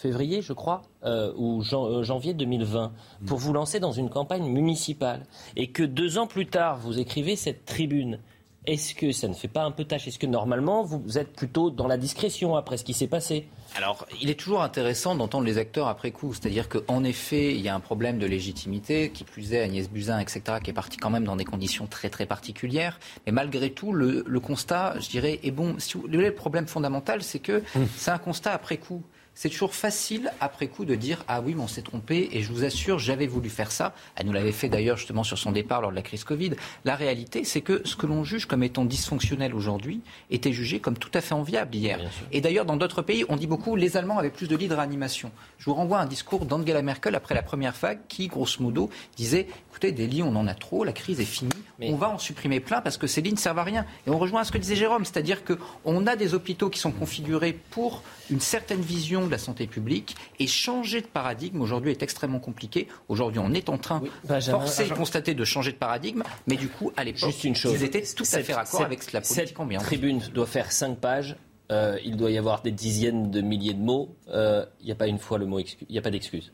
[0.00, 2.92] février, je crois, euh, ou jan- euh, janvier 2020,
[3.26, 5.26] pour vous lancer dans une campagne municipale,
[5.56, 8.20] et que deux ans plus tard, vous écrivez cette tribune.
[8.66, 10.06] Est-ce que ça ne fait pas un peu tâche?
[10.08, 13.48] Est-ce que normalement, vous êtes plutôt dans la discrétion après ce qui s'est passé?
[13.76, 16.34] Alors, il est toujours intéressant d'entendre les acteurs après coup.
[16.34, 20.18] C'est-à-dire qu'en effet, il y a un problème de légitimité, qui plus est Agnès Buzyn,
[20.18, 23.00] etc., qui est parti quand même dans des conditions très très particulières.
[23.24, 25.76] Mais malgré tout, le, le constat, je dirais, est bon.
[25.78, 27.62] Si vous voulez, le problème fondamental, c'est que
[27.96, 29.02] c'est un constat après coup.
[29.40, 32.50] C'est toujours facile après coup de dire ah oui mais on s'est trompé et je
[32.52, 33.94] vous assure j'avais voulu faire ça.
[34.16, 36.54] Elle nous l'avait fait d'ailleurs justement sur son départ lors de la crise Covid.
[36.84, 40.00] La réalité c'est que ce que l'on juge comme étant dysfonctionnel aujourd'hui
[40.32, 42.00] était jugé comme tout à fait enviable hier.
[42.32, 44.74] Et d'ailleurs dans d'autres pays on dit beaucoup les Allemands avaient plus de lits de
[44.74, 45.30] réanimation.
[45.58, 48.90] Je vous renvoie à un discours d'Angela Merkel après la première vague qui grosso modo
[49.16, 52.18] disait écoutez des lits on en a trop la crise est finie on va en
[52.18, 53.86] supprimer plein parce que ces lits ne servent à rien.
[54.08, 56.80] Et on rejoint à ce que disait Jérôme c'est-à-dire que on a des hôpitaux qui
[56.80, 61.90] sont configurés pour une certaine vision de la santé publique et changer de paradigme aujourd'hui
[61.92, 62.88] est extrêmement compliqué.
[63.08, 66.68] Aujourd'hui, on est en train, Benjamin, forcé et constaté de changer de paradigme, mais du
[66.68, 67.74] coup, à l'époque, Juste une chose.
[67.74, 69.82] ils étaient tout à Cette- fait raccord cette- avec la Cette politique ambiante.
[69.84, 71.36] tribune doit faire 5 pages.
[71.70, 74.14] Euh, il doit y avoir des dizaines de milliers de mots.
[74.28, 75.86] Euh, Il n'y a pas une fois le mot excuse.
[75.88, 76.52] Il n'y a pas d'excuse.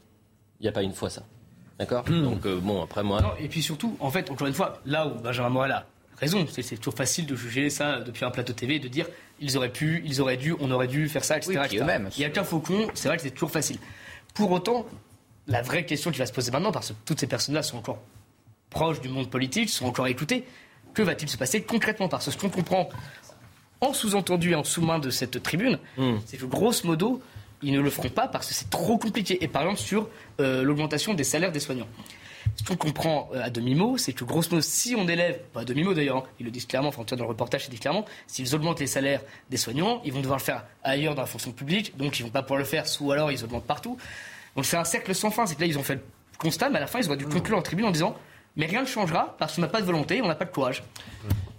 [0.61, 1.23] Il n'y a pas une fois ça.
[1.79, 2.05] D'accord?
[2.05, 3.21] Donc, euh, bon, après moi.
[3.21, 5.87] Non, et puis surtout, en fait, encore une fois, là où Benjamin Morel a
[6.19, 9.07] raison, c'est c'est toujours facile de juger ça depuis un plateau TV et de dire
[9.41, 11.59] ils auraient pu, ils auraient dû, on aurait dû faire ça, etc.
[11.59, 11.99] Oui, etc.
[12.17, 13.79] Il y a qu'un faucon, c'est vrai que c'est toujours facile.
[14.35, 14.87] Pour autant,
[15.47, 17.99] la vraie question qui va se poser maintenant, parce que toutes ces personnes-là sont encore
[18.71, 20.45] proches du monde politique, sont encore écoutées,
[20.95, 22.09] que va-t-il se passer concrètement?
[22.09, 22.89] Parce que ce qu'on comprend
[23.81, 25.79] en sous-entendu et en sous-main de cette tribune,
[26.27, 27.21] c'est que grosso modo,
[27.63, 29.43] ils ne le feront pas parce que c'est trop compliqué.
[29.43, 30.09] Et par exemple, sur
[30.41, 31.89] euh, l'augmentation des salaires des soignants.
[32.57, 35.65] Ce qu'on comprend euh, à demi-mot, c'est que grosso modo, si on élève, pas à
[35.65, 37.71] demi-mot d'ailleurs, hein, ils le disent clairement, enfin en tout cas dans le reportage, ils
[37.71, 39.21] disent clairement, s'ils augmentent les salaires
[39.51, 42.31] des soignants, ils vont devoir le faire ailleurs dans la fonction publique, donc ils vont
[42.31, 43.97] pas pouvoir le faire, ou alors ils augmentent partout.
[44.57, 46.03] Donc c'est un cercle sans fin, c'est que là ils ont fait le
[46.39, 48.17] constat, mais à la fin ils auraient dû conclure en tribune en disant,
[48.57, 50.83] mais rien ne changera parce qu'on n'a pas de volonté, on n'a pas de courage.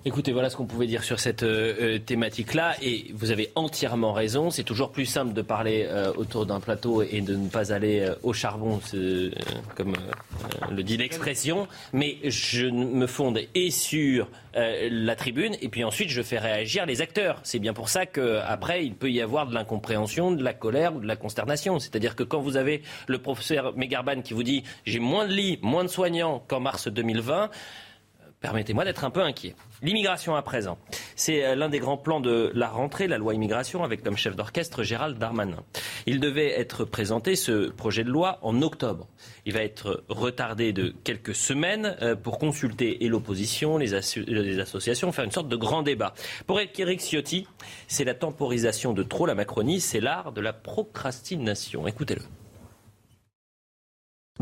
[0.07, 2.75] Écoutez, voilà ce qu'on pouvait dire sur cette euh, euh, thématique-là.
[2.83, 4.51] Et vous avez entièrement raison.
[4.51, 8.01] C'est toujours plus simple de parler euh, autour d'un plateau et de ne pas aller
[8.01, 9.31] euh, au charbon, euh,
[9.73, 11.67] comme euh, le dit l'expression.
[11.91, 17.01] Mais je me fonde et sur la tribune, et puis ensuite je fais réagir les
[17.01, 17.41] acteurs.
[17.43, 21.01] C'est bien pour ça qu'après, il peut y avoir de l'incompréhension, de la colère ou
[21.01, 21.77] de la consternation.
[21.77, 25.59] C'est-à-dire que quand vous avez le professeur Megarban qui vous dit j'ai moins de lits,
[25.61, 27.49] moins de soignants qu'en mars 2020,
[28.41, 29.55] Permettez-moi d'être un peu inquiet.
[29.81, 30.77] L'immigration à présent.
[31.15, 34.35] C'est euh, l'un des grands plans de la rentrée, la loi immigration, avec comme chef
[34.35, 35.63] d'orchestre Gérald Darmanin.
[36.05, 39.07] Il devait être présenté, ce projet de loi, en octobre.
[39.45, 44.59] Il va être retardé de quelques semaines euh, pour consulter et l'opposition, les, assu- les
[44.59, 46.13] associations, faire une sorte de grand débat.
[46.45, 47.47] Pour Eric Ciotti,
[47.87, 51.87] c'est la temporisation de trop la Macronie, c'est l'art de la procrastination.
[51.87, 52.21] Écoutez-le.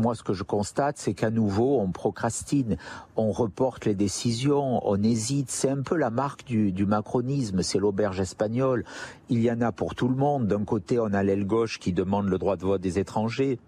[0.00, 2.78] Moi, ce que je constate, c'est qu'à nouveau, on procrastine,
[3.14, 5.52] on reporte les décisions, on hésite.
[5.52, 8.84] C'est un peu la marque du, du macronisme, c'est l'auberge espagnole.
[9.28, 10.48] Il y en a pour tout le monde.
[10.48, 13.60] D'un côté, on a l'aile gauche qui demande le droit de vote des étrangers.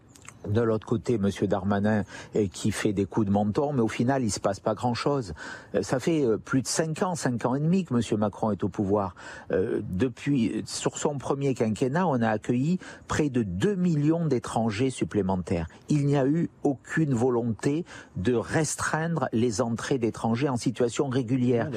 [0.49, 1.30] De l'autre côté, M.
[1.42, 4.74] Darmanin eh, qui fait des coups de menton, mais au final, il se passe pas
[4.74, 5.34] grand-chose.
[5.74, 8.18] Euh, Ça fait euh, plus de cinq ans, cinq ans et demi que M.
[8.18, 9.14] Macron est au pouvoir.
[9.53, 12.78] Euh, depuis, sur son premier quinquennat, on a accueilli
[13.09, 15.66] près de 2 millions d'étrangers supplémentaires.
[15.88, 17.84] Il n'y a eu aucune volonté
[18.16, 21.68] de restreindre les entrées d'étrangers en situation régulière.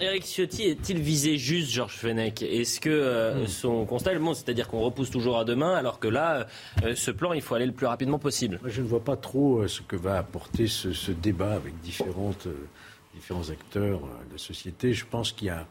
[0.00, 2.42] Eric Ciotti est-il visé juste Georges Fenech?
[2.42, 4.34] Est-ce que euh, son constat bon?
[4.34, 6.46] C'est-à-dire qu'on repousse toujours à demain, alors que là,
[6.84, 8.60] euh, ce plan, il faut aller le plus rapidement possible.
[8.64, 12.46] Je ne vois pas trop euh, ce que va apporter ce, ce débat avec différentes,
[12.46, 12.66] euh,
[13.14, 14.92] différents acteurs euh, de la société.
[14.92, 15.66] Je pense qu'il y a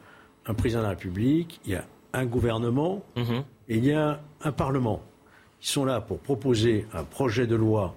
[0.46, 4.52] un président de la République, il y a un gouvernement et il y a un
[4.52, 5.02] Parlement.
[5.62, 7.94] Ils sont là pour proposer un projet de loi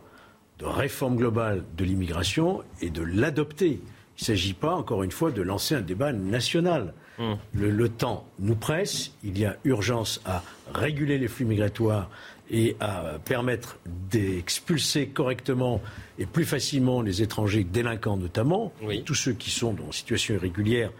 [0.59, 3.79] de réforme globale de l'immigration et de l'adopter.
[4.17, 6.93] Il ne s'agit pas, encore une fois, de lancer un débat national.
[7.17, 7.37] Hum.
[7.53, 9.13] Le, temps nous presse.
[9.23, 12.09] Il y a urgence à réguler les flux migratoires
[12.53, 13.79] et à permettre
[14.11, 15.81] d'expulser correctement
[16.19, 18.71] et plus facilement les étrangers délinquants notamment,
[19.05, 20.91] tous ceux qui sont en situation irrégulière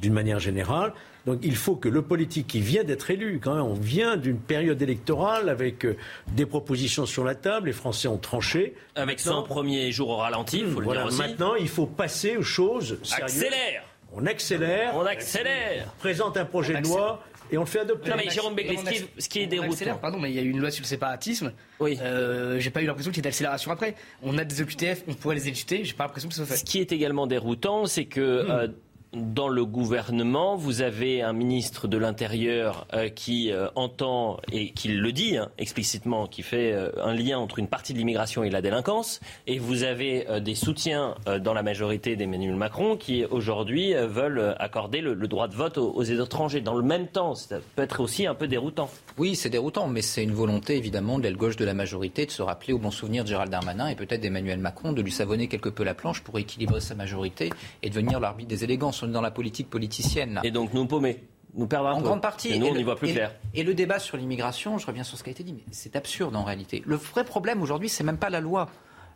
[0.00, 0.92] d'une manière générale.
[1.26, 4.38] Donc il faut que le politique qui vient d'être élu, quand même, on vient d'une
[4.38, 5.96] période électorale avec euh,
[6.28, 8.74] des propositions sur la table, les Français ont tranché.
[8.94, 11.18] Avec son premier jour au ralenti, il faut le dire aussi.
[11.18, 13.42] Maintenant, il faut passer aux choses sérieuses.
[13.42, 13.82] Accélère
[14.14, 14.92] On accélère.
[14.96, 15.88] On accélère.
[15.88, 17.22] On présente un projet de loi
[17.52, 18.10] et on le fait adopter.
[18.10, 18.76] Non, mais Jérôme Begley,
[19.18, 19.98] ce qui est, déroutant.
[20.00, 21.52] Pardon, mais il y a eu une loi sur le séparatisme.
[21.78, 21.98] Oui.
[22.00, 23.94] Euh, j'ai pas eu l'impression qu'il y ait d'accélération après.
[24.22, 25.84] On a des OQTF, on pourrait les exécuter.
[25.84, 26.60] J'ai pas l'impression que ça soit fait.
[26.60, 28.46] Ce qui est également déroutant, c'est que.
[28.46, 28.50] Hmm.
[28.50, 28.68] Euh,
[29.12, 34.88] dans le gouvernement, vous avez un ministre de l'Intérieur euh, qui euh, entend et qui
[34.88, 38.50] le dit hein, explicitement, qui fait euh, un lien entre une partie de l'immigration et
[38.50, 44.54] la délinquance, et vous avez des soutiens dans la majorité d'Emmanuel Macron qui aujourd'hui veulent
[44.58, 46.60] accorder le, droit de vote aux, étrangers.
[46.60, 48.90] Dans le même temps, ça peut être aussi un peu déroutant.
[49.18, 52.30] Oui, c'est déroutant, mais c'est une volonté évidemment de l'aile gauche de la majorité de
[52.30, 55.48] se rappeler au bon souvenir de Gérald Darmanin et peut-être d'Emmanuel Macron de lui savonner
[55.48, 57.50] quelque peu la planche pour équilibrer sa majorité
[57.82, 60.40] et devenir l'arbitre des élégances dans la politique politicienne.
[60.44, 61.24] Et donc nous paumer
[61.54, 62.52] nous perdre en grande partie.
[62.52, 63.34] Et nous, on n'y voit plus clair.
[63.54, 65.96] Et le débat sur l'immigration, je reviens sur ce qui a été dit, mais c'est
[65.96, 66.82] absurde en réalité.
[66.86, 68.68] Le vrai problème aujourd'hui, c'est même pas la loi.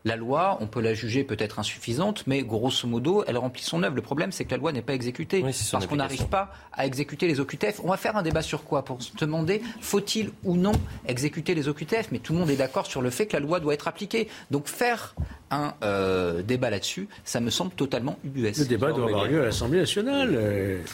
[0.06, 3.96] La loi, on peut la juger peut-être insuffisante, mais grosso modo, elle remplit son œuvre.
[3.96, 5.40] Le problème, c'est que la loi n'est pas exécutée.
[5.40, 7.80] parce qu'on n'arrive pas à exécuter les OQTF.
[7.82, 8.84] On va faire un débat sur quoi?
[8.84, 10.72] Pour se demander, faut-il ou non
[11.08, 13.60] exécuter les OQTF Mais tout le monde est d'accord sur le fait que la loi
[13.60, 14.28] doit être appliquée.
[14.50, 15.14] Donc faire
[15.54, 18.60] un euh, débat là-dessus, ça me semble totalement ubuesque.
[18.60, 20.32] Le débat doit avoir lieu à l'Assemblée nationale.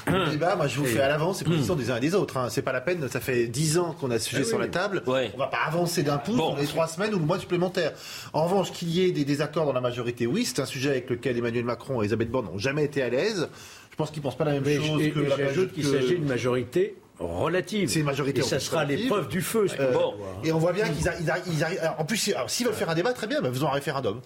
[0.07, 2.37] Le débat, moi je vous fais à l'avance c'est positions des uns et des autres.
[2.37, 2.49] Hein.
[2.51, 4.69] C'est pas la peine, ça fait dix ans qu'on a ce sujet ah sur la
[4.69, 5.03] table.
[5.07, 7.93] On va pas avancer d'un pouce dans les trois semaines ou le mois supplémentaire.
[8.33, 11.11] En revanche, qu'il y ait des désaccords dans la majorité, oui, c'est un sujet avec
[11.11, 13.49] lequel Emmanuel Macron et Elisabeth Borne n'ont jamais été à l'aise.
[13.91, 15.75] Je pense qu'ils pensent pas la même chose que la majorité.
[15.75, 17.89] qu'il s'agit d'une majorité relative.
[17.89, 18.41] C'est une majorité.
[18.41, 19.67] Et ça sera l'épreuve du feu.
[19.79, 19.95] Euh,
[20.45, 21.81] et on voit bien qu'ils arrivent.
[21.99, 24.21] En plus, s'ils veulent faire un débat, très bien, bah, faisons un référendum.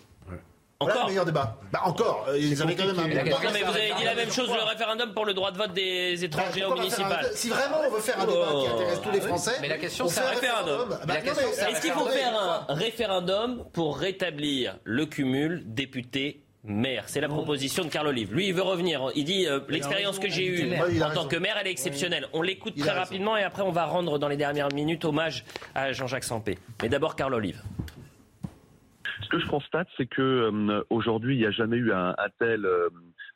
[0.80, 1.56] Encore le meilleur débat.
[1.72, 3.06] Bah encore, euh, ils avaient quand même un.
[3.06, 6.16] mais vous avez dit la même chose, le référendum pour le droit de vote des
[6.16, 7.26] bah, étrangers au municipal.
[7.34, 9.26] Si vraiment on veut faire un débat qui intéresse tous les oh.
[9.28, 10.98] Français, mais la question c'est un référendum.
[11.06, 17.04] Bah, est-ce qu'il faut faire un référendum pour rétablir le cumul député maire?
[17.06, 18.34] C'est la proposition de Carl Olive.
[18.34, 19.10] Lui, il veut revenir.
[19.14, 20.72] Il dit euh, l'expérience que j'ai eue
[21.02, 22.26] en tant que maire, elle est exceptionnelle.
[22.32, 25.44] On l'écoute très rapidement et après, on va rendre dans les dernières minutes hommage
[25.74, 26.58] à Jean-Jacques Sampé.
[26.82, 27.62] Mais d'abord, Carl Olive.
[29.34, 32.88] Que je constate, c'est que euh, aujourd'hui, il n'y a jamais eu un, tel euh,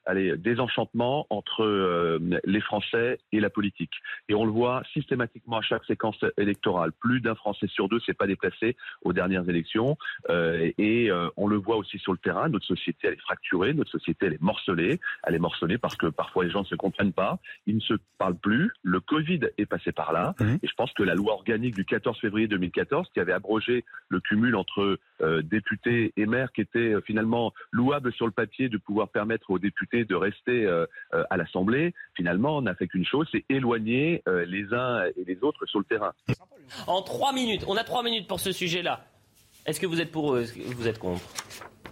[0.09, 3.93] allez, désenchantement entre euh, les Français et la politique.
[4.29, 6.93] Et on le voit systématiquement à chaque séquence électorale.
[6.93, 9.99] Plus d'un Français sur deux s'est pas déplacé aux dernières élections.
[10.31, 12.49] Euh, et euh, on le voit aussi sur le terrain.
[12.49, 13.75] Notre société, elle est fracturée.
[13.75, 14.99] Notre société, elle est morcelée.
[15.25, 17.39] Elle est morcelée parce que parfois les gens ne se comprennent pas.
[17.67, 18.73] Ils ne se parlent plus.
[18.83, 20.35] Le Covid est passé par là.
[20.41, 20.55] Mmh.
[20.63, 24.21] Et je pense que la loi organique du 14 février 2014, qui avait abrogé le
[24.21, 24.99] cumul entre
[25.43, 29.98] députés et maires, qui était finalement louable sur le papier de pouvoir permettre aux députés
[30.05, 34.45] de rester euh, euh, à l'Assemblée, finalement, on n'a fait qu'une chose, c'est éloigner euh,
[34.47, 36.13] les uns et les autres sur le terrain.
[36.87, 39.05] En trois minutes, on a trois minutes pour ce sujet-là.
[39.67, 40.45] Est-ce que vous êtes pour eux
[40.77, 41.23] vous êtes contre?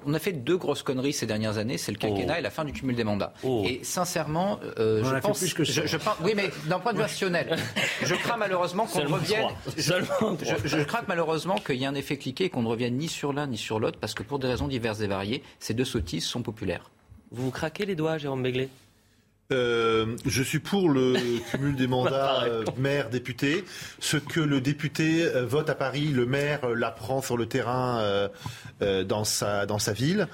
[0.08, 2.38] On a fait deux grosses conneries ces dernières années, c'est le quinquennat oh.
[2.38, 3.32] et la fin du cumul des mandats.
[3.42, 3.64] Oh.
[3.66, 7.56] Et sincèrement, je pense, que je, oui, mais d'un point de vue rationnel,
[8.02, 9.48] je crains malheureusement qu'on revienne.
[9.76, 13.32] Je, crains malheureusement qu'il y ait un effet cliqué et qu'on ne revienne ni sur
[13.32, 16.24] l'un ni sur l'autre, parce que pour des raisons diverses et variées, ces deux sottises
[16.24, 16.88] sont populaires.
[17.36, 18.68] Vous vous craquez les doigts, Jérôme Begley
[19.52, 21.14] euh, je suis pour le
[21.52, 23.64] cumul des mandats euh, maire-député.
[24.00, 28.28] Ce que le député euh, vote à Paris, le maire l'apprend sur le terrain
[28.80, 30.26] dans, sa, dans sa ville.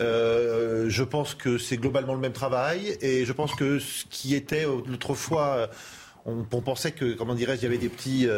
[0.00, 4.66] je pense que c'est globalement le même travail et je pense que ce qui était
[4.66, 5.70] autrefois...
[6.28, 8.28] On, on, pensait que, comment dirais-je, il y avait des petits,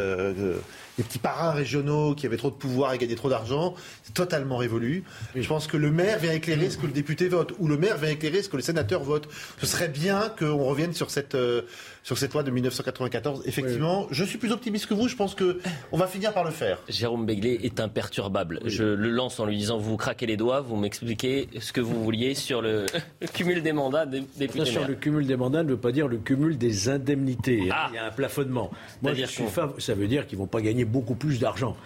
[0.97, 3.75] des petits parrains régionaux qui avaient trop de pouvoir et gagnaient trop d'argent.
[4.05, 5.03] C'est totalement révolu.
[5.35, 7.97] Je pense que le maire vient éclairer ce que le député vote, ou le maire
[7.99, 9.29] vient éclairer ce que le sénateur vote.
[9.59, 11.63] Ce serait bien qu'on revienne sur cette, euh,
[12.03, 13.43] sur cette loi de 1994.
[13.47, 15.09] Effectivement, je suis plus optimiste que vous.
[15.09, 16.79] Je pense qu'on va finir par le faire.
[16.89, 18.61] Jérôme Begley est imperturbable.
[18.65, 22.03] Je le lance en lui disant vous craquez les doigts, vous m'expliquez ce que vous
[22.03, 22.87] vouliez sur le,
[23.35, 24.65] cumul des mandats des députés.
[24.65, 27.69] Sur le cumul des mandats ne veut pas dire le cumul des indemnités.
[27.71, 27.89] Ah.
[27.91, 28.71] Il y a un plafonnement.
[29.03, 29.45] Moi, je suis
[29.79, 31.77] ça veut dire qu'ils vont pas gagner beaucoup plus d'argent.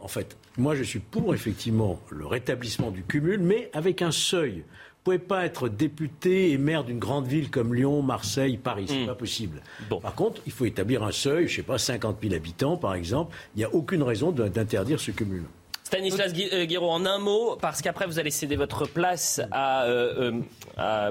[0.00, 4.64] En fait, moi, je suis pour effectivement le rétablissement du cumul, mais avec un seuil.
[5.04, 8.86] Vous ne pouvez pas être député et maire d'une grande ville comme Lyon, Marseille, Paris.
[8.88, 9.08] C'est n'est hmm.
[9.08, 9.60] pas possible.
[10.00, 12.94] Par contre, il faut établir un seuil, je ne sais pas, 50 000 habitants, par
[12.94, 13.36] exemple.
[13.54, 15.42] Il n'y a aucune raison d'interdire ce cumul.
[15.82, 19.86] Stanislas euh, Guiraud, en un mot, parce qu'après vous allez céder votre place à,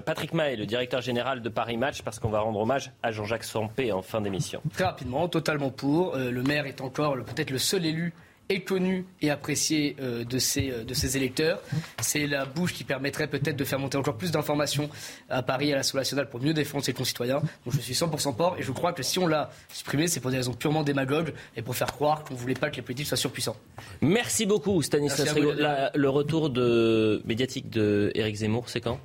[0.03, 3.43] Patrick Mahé, le directeur général de Paris Match, parce qu'on va rendre hommage à Jean-Jacques
[3.43, 4.63] Sampé en fin d'émission.
[4.73, 6.17] Très rapidement, totalement pour.
[6.17, 8.11] le maire est encore peut-être le seul élu
[8.49, 11.61] est connu et apprécié euh, de, ses, euh, de ses électeurs.
[12.01, 14.89] C'est la bouche qui permettrait peut-être de faire monter encore plus d'informations
[15.29, 17.39] à Paris, à l'Assemblée nationale, pour mieux défendre ses concitoyens.
[17.65, 20.31] Donc je suis 100% port et je crois que si on l'a supprimé, c'est pour
[20.31, 23.07] des raisons purement démagogues et pour faire croire qu'on ne voulait pas que les politiques
[23.07, 23.55] soient surpuissants.
[24.01, 25.53] Merci beaucoup Stanislas Rigaud.
[25.53, 28.99] le retour de, médiatique de Éric Zemmour, c'est quand?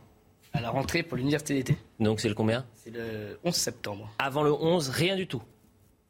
[0.52, 1.76] À la rentrée pour l'université d'été.
[2.00, 2.64] Donc c'est le combien?
[2.74, 4.10] C'est le 11 septembre.
[4.18, 5.42] Avant le 11, rien du tout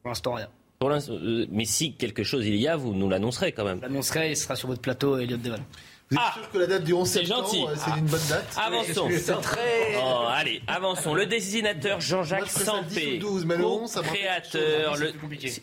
[0.03, 0.49] Pour l'instant, rien.
[0.81, 3.81] Euh, mais si quelque chose il y a, vous nous l'annoncerez quand même.
[3.81, 5.61] L'annoncerez, il sera sur votre plateau, Elliot Deval.
[6.11, 9.09] Vous êtes ah, sûr que la date du 11 septembre, c'est une bonne date Avançons.
[9.43, 9.97] Très...
[10.01, 11.15] Oh, allez, avançons.
[11.15, 14.97] Le dessinateur Jean-Jacques Sampé, co-créateur.
[14.97, 15.13] Le...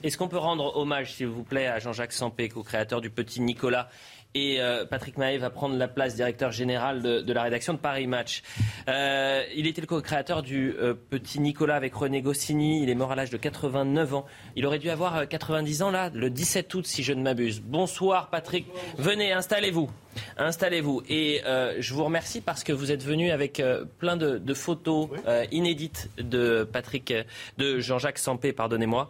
[0.04, 3.90] Est-ce qu'on peut rendre hommage, s'il vous plaît, à Jean-Jacques Sampé, co-créateur du Petit Nicolas
[4.36, 8.06] et euh, Patrick Mahé va prendre la place directeur général de, la rédaction de Paris
[8.06, 8.44] Match.
[8.90, 12.84] Euh, il était le co-créateur du euh, Petit Nicolas avec René Goscinny.
[12.84, 14.26] Il est mort à l'âge de 89 ans.
[14.58, 17.62] Il aurait dû avoir 90 ans là, le 17 août si je ne m'abuse.
[17.62, 18.68] Bonsoir Patrick.
[18.98, 19.90] Venez, installez-vous.
[20.38, 21.02] Installez-vous.
[21.10, 25.10] Et euh, je vous remercie parce que vous êtes venu avec euh, plein de, photos
[25.28, 27.14] euh, inédites de Patrick,
[27.58, 29.10] de Jean-Jacques Sampé, pardonnez-moi.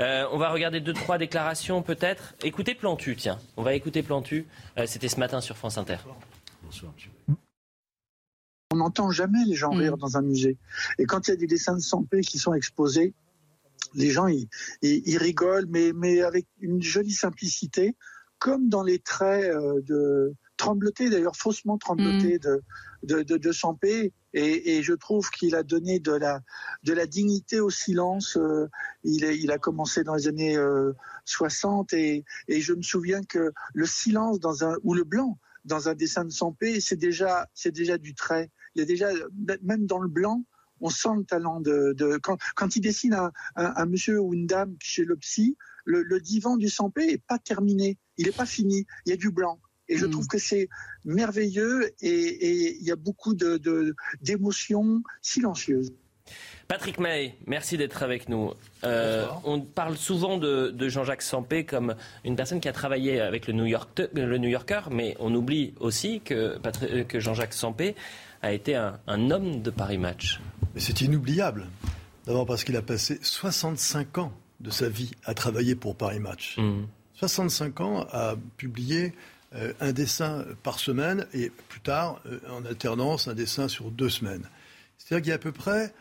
[0.00, 2.34] on va regarder deux, trois déclarations peut-être.
[2.42, 3.38] Écoutez Plantu, tiens.
[3.56, 4.46] On va écouter Plantu.
[4.86, 5.96] C'était ce matin sur France Inter.
[6.62, 6.92] Bonsoir,
[8.72, 9.78] On n'entend jamais les gens mm.
[9.78, 10.56] rire dans un musée.
[10.98, 13.14] Et quand il y a des dessins de Sampé qui sont exposés,
[13.94, 14.48] les gens, ils,
[14.82, 17.94] ils rigolent, mais, mais avec une jolie simplicité
[18.42, 22.38] comme dans les traits euh, de trembloté, d'ailleurs faussement trembloté mm.
[22.38, 24.12] de, de, de, Sampé.
[24.32, 26.40] Et, et, je trouve qu'il a donné de la,
[26.84, 28.36] de la dignité au silence.
[28.36, 28.68] Euh,
[29.04, 30.56] il, est, il a commencé dans les années
[31.24, 35.38] 60 euh, et, et je me souviens que le silence dans un, ou le blanc
[35.64, 38.50] dans un dessin de Sampé, c'est déjà, c'est déjà du trait.
[38.74, 39.08] Il y a déjà,
[39.62, 40.44] même dans le blanc,
[40.80, 44.46] on sent le talent de, de quand, quand il dessine un, un, monsieur ou une
[44.46, 48.46] dame chez le psy, le, le divan du Sampé est pas terminé il n'est pas
[48.46, 48.86] fini.
[49.06, 49.60] Il y a du blanc.
[49.92, 50.10] Et je hmm.
[50.10, 50.68] trouve que c'est
[51.04, 55.92] merveilleux et, il y a beaucoup d'émotions de, silencieuses.
[56.66, 58.52] Patrick May, merci d'être avec nous.
[58.84, 63.52] Euh, on parle souvent de, Jean-Jacques Sampé comme une personne qui a travaillé avec le
[63.52, 66.58] New, York, le New Yorker, mais on oublie aussi que,
[67.02, 67.94] que Jean-Jacques Sampé
[68.40, 70.40] a été un, homme de Paris Match.
[70.76, 71.66] C'est inoubliable.
[72.26, 76.56] D'abord parce qu'il a passé 65 ans de sa vie à travailler pour Paris Match.
[76.56, 76.86] Hmm.
[77.14, 79.10] 65 ans à publier euh,
[79.80, 84.48] un dessin par semaine et plus tard, euh, en alternance, un dessin sur deux semaines.
[84.98, 85.92] C'est-à-dire qu'il y a à peu près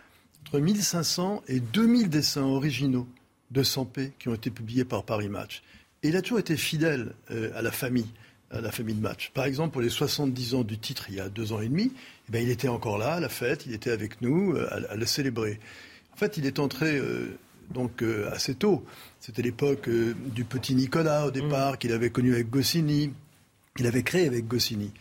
[0.45, 3.08] entre 1500 et 2000 dessins originaux
[3.52, 5.64] de Sampé qui ont été publiés par Paris Match.
[6.04, 8.08] Et il a toujours été fidèle euh, à la famille,
[8.52, 9.32] à la famille de Match.
[9.34, 11.91] Par exemple, pour les 70 ans du titre, il y a deux ans et demi,
[12.28, 15.06] eh bien, il était encore là à la fête, il était avec nous à, le
[15.06, 15.60] célébrer.
[16.14, 17.02] En fait, il est entré
[17.74, 18.86] donc assez tôt
[19.22, 21.78] c'était l'époque euh, du petit Nicolas au départ, mm.
[21.78, 23.14] qu'il avait connu avec Goscinny,
[23.76, 24.92] qu'il avait créé avec Goscinny.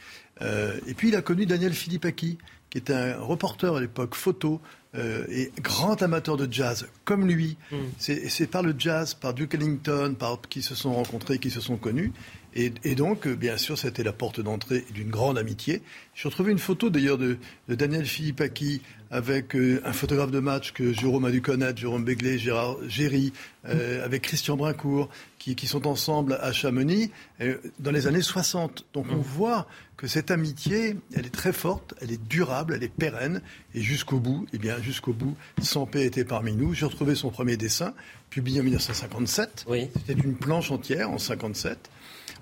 [0.43, 2.39] Euh, et puis il a connu Daniel Philippaki,
[2.71, 4.61] qui était un reporter à l'époque photo
[4.95, 7.57] euh, et grand amateur de jazz, comme lui.
[7.71, 7.77] Mm.
[7.99, 11.77] C'est par le jazz, par Duke Ellington, par qui se sont rencontrés, qui se sont
[11.77, 12.13] connus.
[12.55, 15.83] Et, donc, bien sûr, c'était la porte d'entrée d'une grande amitié.
[16.15, 17.39] J'ai retrouvé une photo d'ailleurs de,
[17.69, 22.05] de, Daniel Philippaki avec euh, un photographe de match que Jérôme a dû connaître, Jérôme
[22.05, 23.33] Béglé, Gérard Géry,
[23.69, 28.85] euh, avec Christian Brincourt, qui, qui, sont ensemble à Chamonix euh, dans les années 60.
[28.93, 29.21] Donc on mmh.
[29.21, 33.43] voit que cette amitié, elle est très forte, elle est durable, elle est pérenne,
[33.75, 36.73] et jusqu'au bout, eh bien jusqu'au bout, Sampé était parmi nous.
[36.73, 37.95] J'ai retrouvé son premier dessin,
[38.31, 39.67] publié en 1957.
[39.69, 39.89] Oui.
[40.07, 41.91] C'était une planche entière en 57.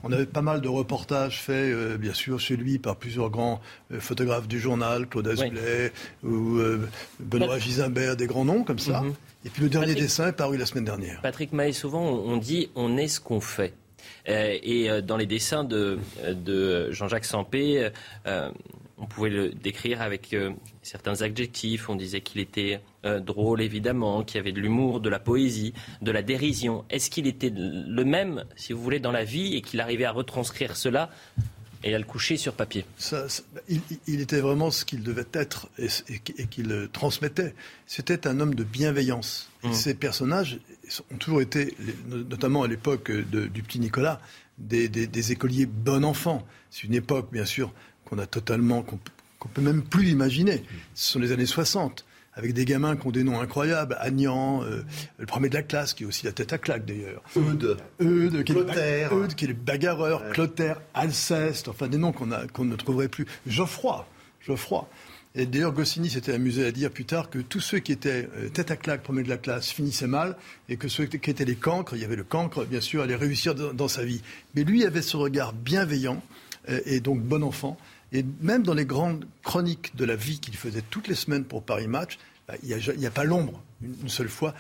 [0.05, 3.61] On avait pas mal de reportages faits, euh, bien sûr, chez lui par plusieurs grands
[3.93, 5.93] euh, photographes du journal, Claude Azoulay
[6.23, 6.89] ou euh,
[7.21, 9.03] Benoît Gisembert, des grands noms comme ça.
[9.03, 9.15] Mhm.
[9.45, 11.21] Et puis le dernier dessin est paru la semaine dernière.
[11.23, 13.73] Patrick Maé, souvent on dit on est ce qu'on fait.
[14.27, 17.89] et dans les dessins de, de Jean-Jacques Sampé,
[18.27, 20.35] on pouvait le décrire avec
[20.83, 21.89] certains adjectifs.
[21.89, 25.73] On disait qu'il était euh, drôle, évidemment, qu'il y avait de l'humour, de la poésie,
[26.03, 26.85] de la dérision.
[26.91, 30.13] Est-ce qu'il était le même, si vous voulez, dans la vie et qu'il arrivait à
[30.13, 31.11] retranscrire cela
[31.85, 32.85] et à le coucher sur papier?
[34.07, 37.55] Il, était vraiment ce qu'il devait être et, qu'il transmettait.
[37.87, 39.51] C'était un homme de bienveillance.
[39.63, 39.73] Mmh.
[39.73, 40.59] Ces personnages
[41.13, 41.75] ont toujours été,
[42.09, 44.21] notamment à l'époque du petit Nicolas,
[44.59, 46.45] des, des écoliers bon enfant.
[46.71, 47.73] C'est une époque, bien sûr,
[48.05, 50.65] qu'on a totalement, qu'on peut même plus imaginer.
[50.95, 52.05] Ce sont les années 60,
[52.39, 53.97] avec des gamins qui ont des noms incroyables.
[54.01, 54.83] Agnan, euh,
[55.19, 57.23] le premier de la classe, qui est aussi la tête à claque d'ailleurs.
[57.37, 57.77] Eudes.
[58.01, 59.13] Eudes, qui, Clotaire.
[59.13, 60.31] Est, Eudes, qui est le bagarreur.
[60.31, 63.27] Clotaire, Alceste, enfin des noms qu'on ne trouverait plus.
[63.47, 64.07] Geoffroy.
[64.41, 64.89] Geoffroy.
[65.35, 68.49] Et d'ailleurs, Goscinny s'était amusé à dire plus tard que tous ceux qui étaient euh,
[68.49, 70.37] tête à claque, premier de la classe, finissaient mal,
[70.69, 73.15] et que ceux qui étaient les cancres, il y avait le cancre, bien sûr, allaient
[73.15, 74.23] réussir dans, dans sa vie.
[74.55, 76.23] Mais lui avait ce regard bienveillant,
[76.69, 77.77] euh, et donc bon enfant.
[78.13, 81.63] Et même dans les grandes chroniques de la vie qu'il faisait toutes les semaines pour
[81.63, 84.55] Paris Match, bah, il n'y a, a, pas l'ombre, une, une, seule fois,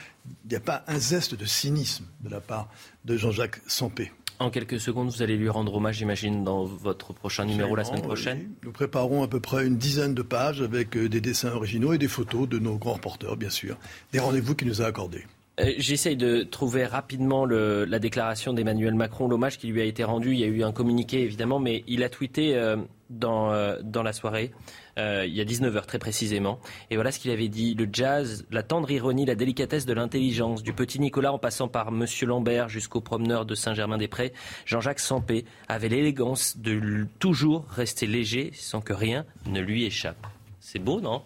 [0.44, 2.68] il n'y a pas un zeste de cynisme de la part
[3.06, 4.12] de Jean-Jacques Sampé.
[4.40, 8.02] En quelques secondes, vous allez lui rendre hommage, j'imagine, dans votre prochain numéro la semaine
[8.02, 8.38] prochaine.
[8.38, 8.48] Oui.
[8.64, 11.98] Nous préparons à peu près une dizaine de pages avec euh, des dessins originaux et
[11.98, 13.76] des photos de nos grands reporters, bien sûr.
[14.12, 15.24] Des rendez-vous qu'il nous a accordés.
[15.60, 20.32] Euh, J'essaye de trouver rapidement la déclaration d'Emmanuel Macron, l'hommage qui lui a été rendu.
[20.32, 22.76] Il y a eu un communiqué, évidemment, mais il a tweeté euh,
[23.10, 24.52] dans, euh, dans la soirée,
[24.96, 26.58] il y a 19h très précisément.
[26.90, 27.74] Et voilà ce qu'il avait dit.
[27.74, 31.92] Le jazz, la tendre ironie, la délicatesse de l'intelligence, du petit Nicolas en passant par
[31.92, 34.32] Monsieur Lambert jusqu'au promeneur de Saint-Germain-des-Prés,
[34.66, 40.26] Jean-Jacques Sampé avait l'élégance de toujours rester léger sans que rien ne lui échappe.
[40.58, 41.22] C'est beau, non?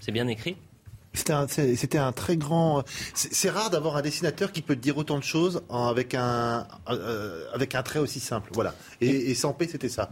[0.00, 0.56] C'est bien écrit?
[1.18, 2.84] C'était un, c'était un très grand.
[3.14, 7.44] C'est rare d'avoir un dessinateur qui peut te dire autant de choses avec un, euh,
[7.52, 8.50] avec un trait aussi simple.
[8.54, 8.74] Voilà.
[9.00, 10.10] Et, et Sampé, c'était ça.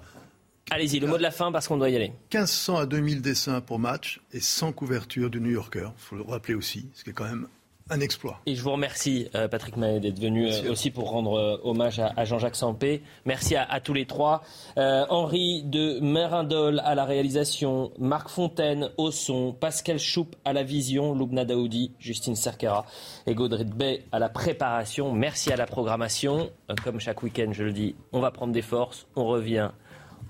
[0.71, 2.13] Allez-y, le mot de la fin parce qu'on doit y aller.
[2.35, 5.91] 1500 à 2000 dessins pour match et sans couverture du New Yorker.
[5.97, 7.47] Il faut le rappeler aussi, ce qui est quand même
[7.89, 8.41] un exploit.
[8.47, 12.01] Et je vous remercie, euh, Patrick Mahé, d'être venu euh, aussi pour rendre euh, hommage
[12.01, 13.03] à, à Jean-Jacques Sampé.
[13.25, 14.43] Merci à, à, tous les trois.
[14.77, 21.15] Henri de Merindol à la réalisation, Marc Fontaine au son, Pascal Choup à la vision,
[21.15, 22.85] Loubna Daoudi, Justine Cerquera
[23.27, 25.13] et Gaudrit Bay à la préparation.
[25.13, 26.51] Merci à la programmation.
[26.83, 29.71] Comme chaque week-end, je le dis, on va prendre des forces, on revient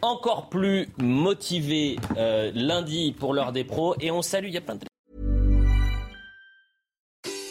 [0.03, 1.97] encore plus motivé
[2.55, 4.85] lundi pour l'heure des pros et on salue, il y a plein de